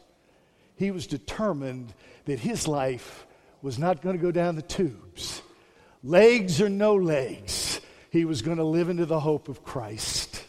He 0.76 0.92
was 0.92 1.08
determined 1.08 1.94
that 2.30 2.40
his 2.40 2.68
life 2.68 3.26
was 3.62 3.78
not 3.78 4.02
going 4.02 4.18
to 4.18 4.22
go 4.22 4.32
down 4.32 4.56
the 4.56 4.62
tubes. 4.62 5.42
Legs 6.04 6.62
or 6.62 6.70
no 6.70 6.96
legs, 6.96 7.82
he 8.10 8.26
was 8.26 8.42
going 8.42 8.58
to 8.58 8.64
live 8.64 8.90
into 8.90 9.06
the 9.06 9.20
hope 9.20 9.50
of 9.50 9.64
Christ. 9.64 10.46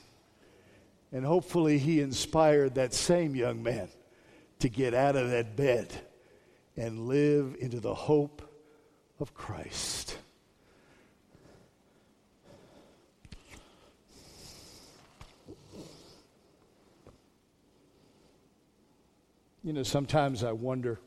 And 1.12 1.24
hopefully, 1.24 1.78
he 1.78 2.00
inspired 2.00 2.76
that 2.76 2.94
same 2.94 3.34
young 3.34 3.62
man 3.62 3.88
to 4.60 4.68
get 4.68 4.94
out 4.94 5.16
of 5.16 5.30
that 5.30 5.56
bed 5.56 5.92
and 6.76 7.08
live 7.08 7.56
into 7.58 7.80
the 7.80 7.94
hope 7.94 8.42
of 9.18 9.34
Christ. 9.34 10.16
You 19.62 19.74
know, 19.74 19.82
sometimes 19.82 20.42
I 20.42 20.52
wonder. 20.52 20.98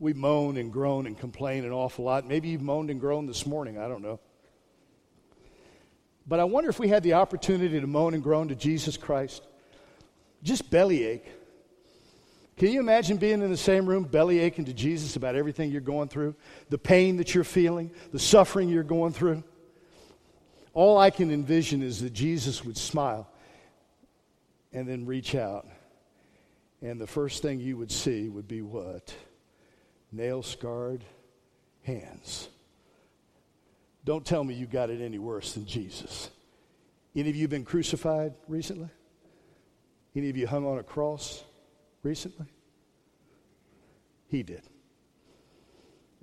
We 0.00 0.12
moan 0.12 0.56
and 0.56 0.72
groan 0.72 1.06
and 1.06 1.18
complain 1.18 1.64
an 1.64 1.72
awful 1.72 2.04
lot. 2.04 2.26
Maybe 2.26 2.48
you've 2.48 2.62
moaned 2.62 2.90
and 2.90 3.00
groaned 3.00 3.28
this 3.28 3.46
morning. 3.46 3.78
I 3.78 3.88
don't 3.88 4.02
know. 4.02 4.20
But 6.26 6.40
I 6.40 6.44
wonder 6.44 6.70
if 6.70 6.78
we 6.78 6.88
had 6.88 7.02
the 7.02 7.14
opportunity 7.14 7.80
to 7.80 7.86
moan 7.86 8.14
and 8.14 8.22
groan 8.22 8.48
to 8.48 8.54
Jesus 8.54 8.96
Christ. 8.96 9.46
Just 10.42 10.70
bellyache. 10.70 11.24
Can 12.56 12.72
you 12.72 12.80
imagine 12.80 13.16
being 13.16 13.40
in 13.40 13.50
the 13.50 13.56
same 13.56 13.86
room, 13.86 14.04
belly 14.04 14.40
aching 14.40 14.64
to 14.66 14.72
Jesus 14.72 15.16
about 15.16 15.36
everything 15.36 15.70
you're 15.70 15.80
going 15.80 16.08
through, 16.08 16.34
the 16.70 16.78
pain 16.78 17.16
that 17.16 17.34
you're 17.34 17.44
feeling, 17.44 17.90
the 18.12 18.18
suffering 18.18 18.68
you're 18.68 18.82
going 18.82 19.12
through? 19.12 19.42
All 20.74 20.98
I 20.98 21.10
can 21.10 21.30
envision 21.30 21.82
is 21.82 22.00
that 22.02 22.12
Jesus 22.12 22.64
would 22.64 22.76
smile 22.76 23.28
and 24.72 24.88
then 24.88 25.06
reach 25.06 25.34
out 25.34 25.66
and 26.80 27.00
the 27.00 27.06
first 27.06 27.42
thing 27.42 27.60
you 27.60 27.76
would 27.76 27.90
see 27.90 28.28
would 28.28 28.46
be 28.46 28.62
what? 28.62 29.14
Nail 30.12 30.42
scarred 30.42 31.04
hands. 31.82 32.48
Don't 34.04 34.24
tell 34.24 34.42
me 34.42 34.54
you 34.54 34.66
got 34.66 34.90
it 34.90 35.00
any 35.00 35.18
worse 35.18 35.52
than 35.52 35.66
Jesus. 35.66 36.30
Any 37.14 37.30
of 37.30 37.36
you 37.36 37.48
been 37.48 37.64
crucified 37.64 38.34
recently? 38.46 38.88
Any 40.14 40.30
of 40.30 40.36
you 40.36 40.46
hung 40.46 40.66
on 40.66 40.78
a 40.78 40.82
cross 40.82 41.44
recently? 42.02 42.46
He 44.28 44.42
did. 44.42 44.62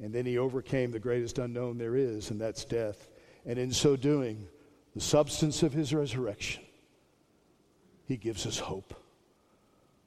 And 0.02 0.13
then 0.13 0.26
he 0.26 0.38
overcame 0.38 0.91
the 0.91 1.00
greatest 1.00 1.38
unknown 1.39 1.78
there 1.78 1.95
is, 1.95 2.32
and 2.32 2.39
that's 2.39 2.65
death. 2.65 3.10
And 3.45 3.58
in 3.58 3.71
so 3.71 3.95
doing, 3.95 4.48
the 4.93 5.02
substance 5.02 5.63
of 5.63 5.74
his 5.74 5.93
resurrection, 5.93 6.63
he 8.08 8.17
gives 8.17 8.45
us 8.45 8.60
hope 8.60 8.93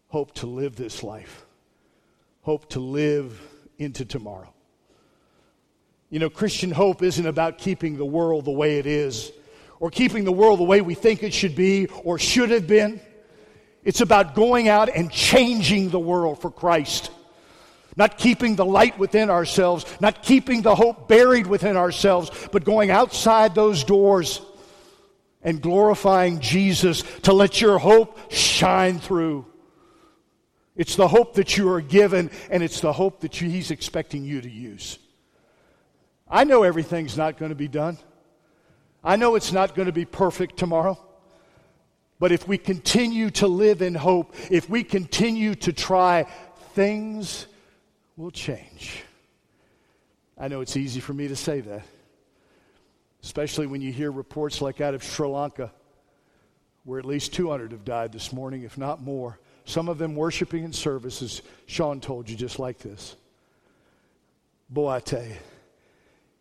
hope 0.09 0.33
to 0.35 0.47
live 0.47 0.75
this 0.75 1.03
life, 1.03 1.45
hope 2.41 2.69
to 2.71 2.81
live 2.81 3.39
into 3.79 4.05
tomorrow. 4.05 4.53
You 6.11 6.19
know, 6.19 6.31
Christian 6.31 6.71
hope 6.71 7.03
isn't 7.03 7.27
about 7.27 7.59
keeping 7.59 7.97
the 7.97 8.05
world 8.05 8.45
the 8.45 8.51
way 8.51 8.79
it 8.79 8.87
is 8.87 9.31
or 9.81 9.91
keeping 9.91 10.25
the 10.25 10.33
world 10.33 10.59
the 10.59 10.65
way 10.65 10.81
we 10.81 10.95
think 10.95 11.23
it 11.23 11.33
should 11.33 11.55
be 11.55 11.87
or 12.05 12.19
should 12.19 12.51
have 12.51 12.67
been. 12.67 13.01
It's 13.85 14.01
about 14.01 14.35
going 14.35 14.69
out 14.69 14.89
and 14.89 15.11
changing 15.11 15.91
the 15.91 15.99
world 15.99 16.41
for 16.41 16.51
Christ. 16.51 17.11
Not 17.97 18.17
keeping 18.17 18.57
the 18.57 18.65
light 18.65 18.99
within 18.99 19.29
ourselves, 19.29 19.85
not 20.01 20.23
keeping 20.23 20.63
the 20.63 20.75
hope 20.75 21.09
buried 21.09 21.47
within 21.47 21.77
ourselves, 21.77 22.31
but 22.53 22.65
going 22.65 22.91
outside 22.91 23.55
those 23.55 23.85
doors 23.85 24.41
and 25.43 25.61
glorifying 25.61 26.41
Jesus 26.41 27.03
to 27.23 27.33
let 27.33 27.61
your 27.61 27.79
hope 27.79 28.33
shine 28.33 28.99
through. 28.99 29.47
It's 30.79 30.95
the 30.95 31.09
hope 31.09 31.35
that 31.35 31.57
you 31.57 31.69
are 31.71 31.81
given, 31.81 32.31
and 32.51 32.63
it's 32.63 32.81
the 32.81 32.93
hope 32.93 33.21
that 33.21 33.41
you, 33.41 33.51
He's 33.51 33.73
expecting 33.73 34.25
you 34.25 34.41
to 34.41 34.49
use. 34.49 34.99
I 36.31 36.45
know 36.45 36.63
everything's 36.63 37.17
not 37.17 37.37
going 37.37 37.51
to 37.51 37.57
be 37.57 37.69
done. 37.69 37.99
I 39.03 39.17
know 39.17 39.35
it's 39.35 39.53
not 39.53 39.75
going 39.75 39.87
to 39.87 39.93
be 39.93 40.05
perfect 40.05 40.57
tomorrow. 40.57 40.97
But 42.21 42.33
if 42.33 42.47
we 42.47 42.59
continue 42.59 43.31
to 43.31 43.49
live 43.49 43.83
in 43.83 43.95
hope, 43.95 44.35
if 44.51 44.71
we 44.71 44.85
continue 44.85 45.55
to 45.57 45.73
try, 45.73 46.27
things 46.75 47.47
will 48.17 48.31
change. 48.31 49.03
I 50.39 50.47
know 50.47 50.61
it's 50.61 50.77
easy 50.77 51.01
for 51.01 51.13
me 51.13 51.27
to 51.27 51.37
say 51.37 51.61
that, 51.61 51.83
especially 53.25 53.67
when 53.67 53.81
you 53.81 53.93
hear 53.93 54.13
reports 54.13 54.61
like 54.61 54.81
out 54.81 54.95
of 54.95 55.03
Sri 55.03 55.27
Lanka, 55.27 55.73
where 56.85 57.01
at 57.01 57.05
least 57.05 57.33
200 57.35 57.73
have 57.73 57.85
died 57.85 58.13
this 58.13 58.33
morning, 58.33 58.63
if 58.63 58.79
not 58.79 59.03
more 59.03 59.39
some 59.69 59.91
of 59.91 59.99
them 59.99 60.17
worshiping 60.17 60.65
in 60.65 60.73
service, 60.73 61.21
as 61.21 61.43
Sean 61.67 62.01
told 62.01 62.31
you, 62.31 62.37
just 62.37 62.59
like 62.59 62.79
this. 62.79 63.15
Boy, 64.71 64.89
I 64.89 65.01
tell 65.01 65.23
you, 65.23 65.37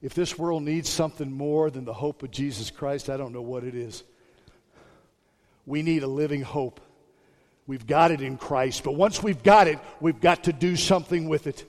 if 0.02 0.14
this 0.14 0.38
world 0.38 0.64
needs 0.64 0.88
something 0.88 1.30
more 1.30 1.70
than 1.70 1.84
the 1.84 1.94
hope 1.94 2.24
of 2.24 2.32
Jesus 2.32 2.72
Christ, 2.72 3.10
I 3.10 3.18
don't 3.18 3.34
know 3.34 3.42
what 3.42 3.66
it 3.66 3.76
is. 3.76 4.04
We 5.66 5.84
need 5.84 6.04
a 6.04 6.08
living 6.08 6.42
hope. 6.42 6.80
We've 7.68 7.86
got 7.86 8.12
it 8.12 8.22
in 8.22 8.38
Christ, 8.38 8.86
but 8.86 8.94
once 8.96 9.22
we've 9.22 9.44
got 9.44 9.68
it, 9.68 9.78
we've 10.00 10.22
got 10.22 10.46
to 10.46 10.54
do 10.54 10.78
something 10.78 11.28
with 11.28 11.48
it. 11.48 11.66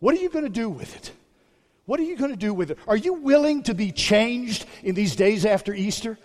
What 0.00 0.16
are 0.16 0.20
you 0.20 0.30
going 0.30 0.46
to 0.46 0.50
do 0.50 0.68
with 0.68 0.96
it? 0.96 1.12
What 1.86 2.00
are 2.00 2.04
you 2.04 2.16
going 2.16 2.32
to 2.32 2.36
do 2.36 2.52
with 2.52 2.72
it? 2.72 2.78
Are 2.88 2.96
you 2.96 3.14
willing 3.14 3.62
to 3.64 3.74
be 3.74 3.92
changed 3.92 4.66
in 4.82 4.96
these 4.96 5.14
days 5.14 5.46
after 5.46 5.72
Easter? 5.72 6.18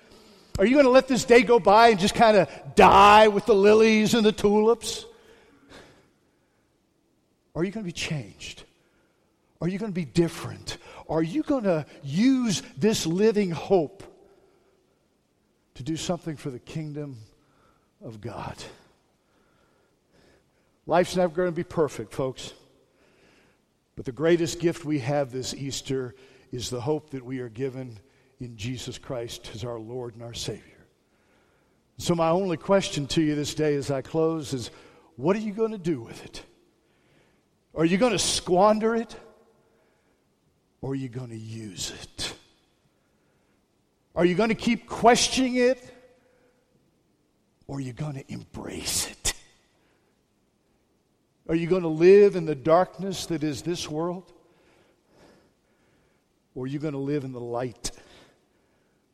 Are 0.59 0.65
you 0.65 0.73
going 0.73 0.85
to 0.85 0.91
let 0.91 1.07
this 1.07 1.23
day 1.23 1.43
go 1.43 1.57
by 1.57 1.87
and 1.87 1.99
just 1.99 2.13
kind 2.13 2.35
of 2.35 2.49
die 2.75 3.29
with 3.29 3.45
the 3.45 3.55
lilies 3.55 4.13
and 4.13 4.25
the 4.25 4.33
tulips? 4.33 5.05
Are 7.55 7.63
you 7.63 7.71
going 7.71 7.85
to 7.85 7.87
be 7.87 7.93
changed? 7.93 8.63
Are 9.61 9.69
you 9.69 9.79
going 9.79 9.91
to 9.93 9.95
be 9.95 10.03
different? 10.03 10.77
Are 11.07 11.23
you 11.23 11.43
going 11.43 11.63
to 11.63 11.85
use 12.03 12.61
this 12.77 13.07
living 13.07 13.51
hope 13.51 14.03
to 15.75 15.83
do 15.83 15.95
something 15.95 16.35
for 16.35 16.49
the 16.49 16.59
kingdom 16.59 17.19
of 18.03 18.19
God? 18.19 18.55
Life's 20.85 21.15
never 21.15 21.33
going 21.33 21.47
to 21.47 21.55
be 21.55 21.63
perfect, 21.63 22.13
folks. 22.13 22.51
But 23.95 24.03
the 24.03 24.11
greatest 24.11 24.59
gift 24.59 24.83
we 24.83 24.99
have 24.99 25.31
this 25.31 25.53
Easter 25.53 26.15
is 26.51 26.69
the 26.69 26.81
hope 26.81 27.11
that 27.11 27.23
we 27.23 27.39
are 27.39 27.49
given 27.49 27.97
in 28.39 28.55
Jesus 28.55 28.97
Christ 28.97 29.51
as 29.53 29.63
our 29.63 29.79
Lord 29.79 30.15
and 30.15 30.23
our 30.23 30.33
Savior. 30.33 30.63
So, 31.97 32.15
my 32.15 32.29
only 32.29 32.55
question 32.55 33.07
to 33.07 33.21
you 33.21 33.35
this 33.35 33.53
day 33.53 33.75
as 33.75 33.91
I 33.91 34.01
close 34.01 34.53
is 34.53 34.71
what 35.17 35.35
are 35.35 35.39
you 35.39 35.51
going 35.51 35.71
to 35.71 35.77
do 35.77 35.99
with 35.99 36.23
it? 36.23 36.43
Are 37.75 37.83
you 37.83 37.97
going 37.97 38.13
to 38.13 38.19
squander 38.19 38.95
it? 38.95 39.15
Or 40.81 40.91
are 40.91 40.95
you 40.95 41.09
going 41.09 41.29
to 41.29 41.37
use 41.37 41.91
it? 42.01 42.33
Are 44.15 44.23
you 44.23 44.35
going 44.35 44.49
to 44.49 44.55
keep 44.55 44.87
questioning 44.87 45.55
it? 45.55 45.93
Or 47.67 47.77
are 47.77 47.81
you 47.81 47.93
going 47.93 48.15
to 48.15 48.31
embrace 48.31 49.09
it? 49.11 49.33
Are 51.49 51.55
you 51.55 51.67
going 51.67 51.81
to 51.81 51.89
live 51.89 52.35
in 52.35 52.45
the 52.45 52.55
darkness 52.55 53.25
that 53.25 53.43
is 53.43 53.61
this 53.61 53.89
world? 53.89 54.31
Or 56.55 56.63
are 56.63 56.67
you 56.67 56.79
going 56.79 56.93
to 56.93 56.99
live 56.99 57.25
in 57.25 57.33
the 57.33 57.41
light 57.41 57.91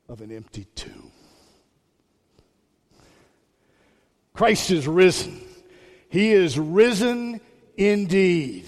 of 0.08 0.22
an 0.22 0.32
empty 0.32 0.66
tomb? 0.76 1.12
Christ 4.34 4.72
is 4.72 4.88
risen. 4.88 5.42
He 6.10 6.32
is 6.32 6.60
risen 6.60 7.40
indeed. 7.78 8.66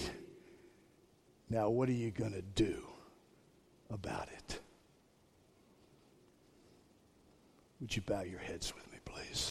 Now, 1.50 1.68
what 1.70 1.88
are 1.88 1.92
you 1.92 2.10
going 2.10 2.32
to 2.32 2.42
do 2.42 2.82
about 3.90 4.28
it? 4.28 4.60
Would 7.80 7.94
you 7.94 8.02
bow 8.02 8.22
your 8.22 8.40
heads 8.40 8.74
with 8.74 8.90
me, 8.92 8.98
please? 9.04 9.46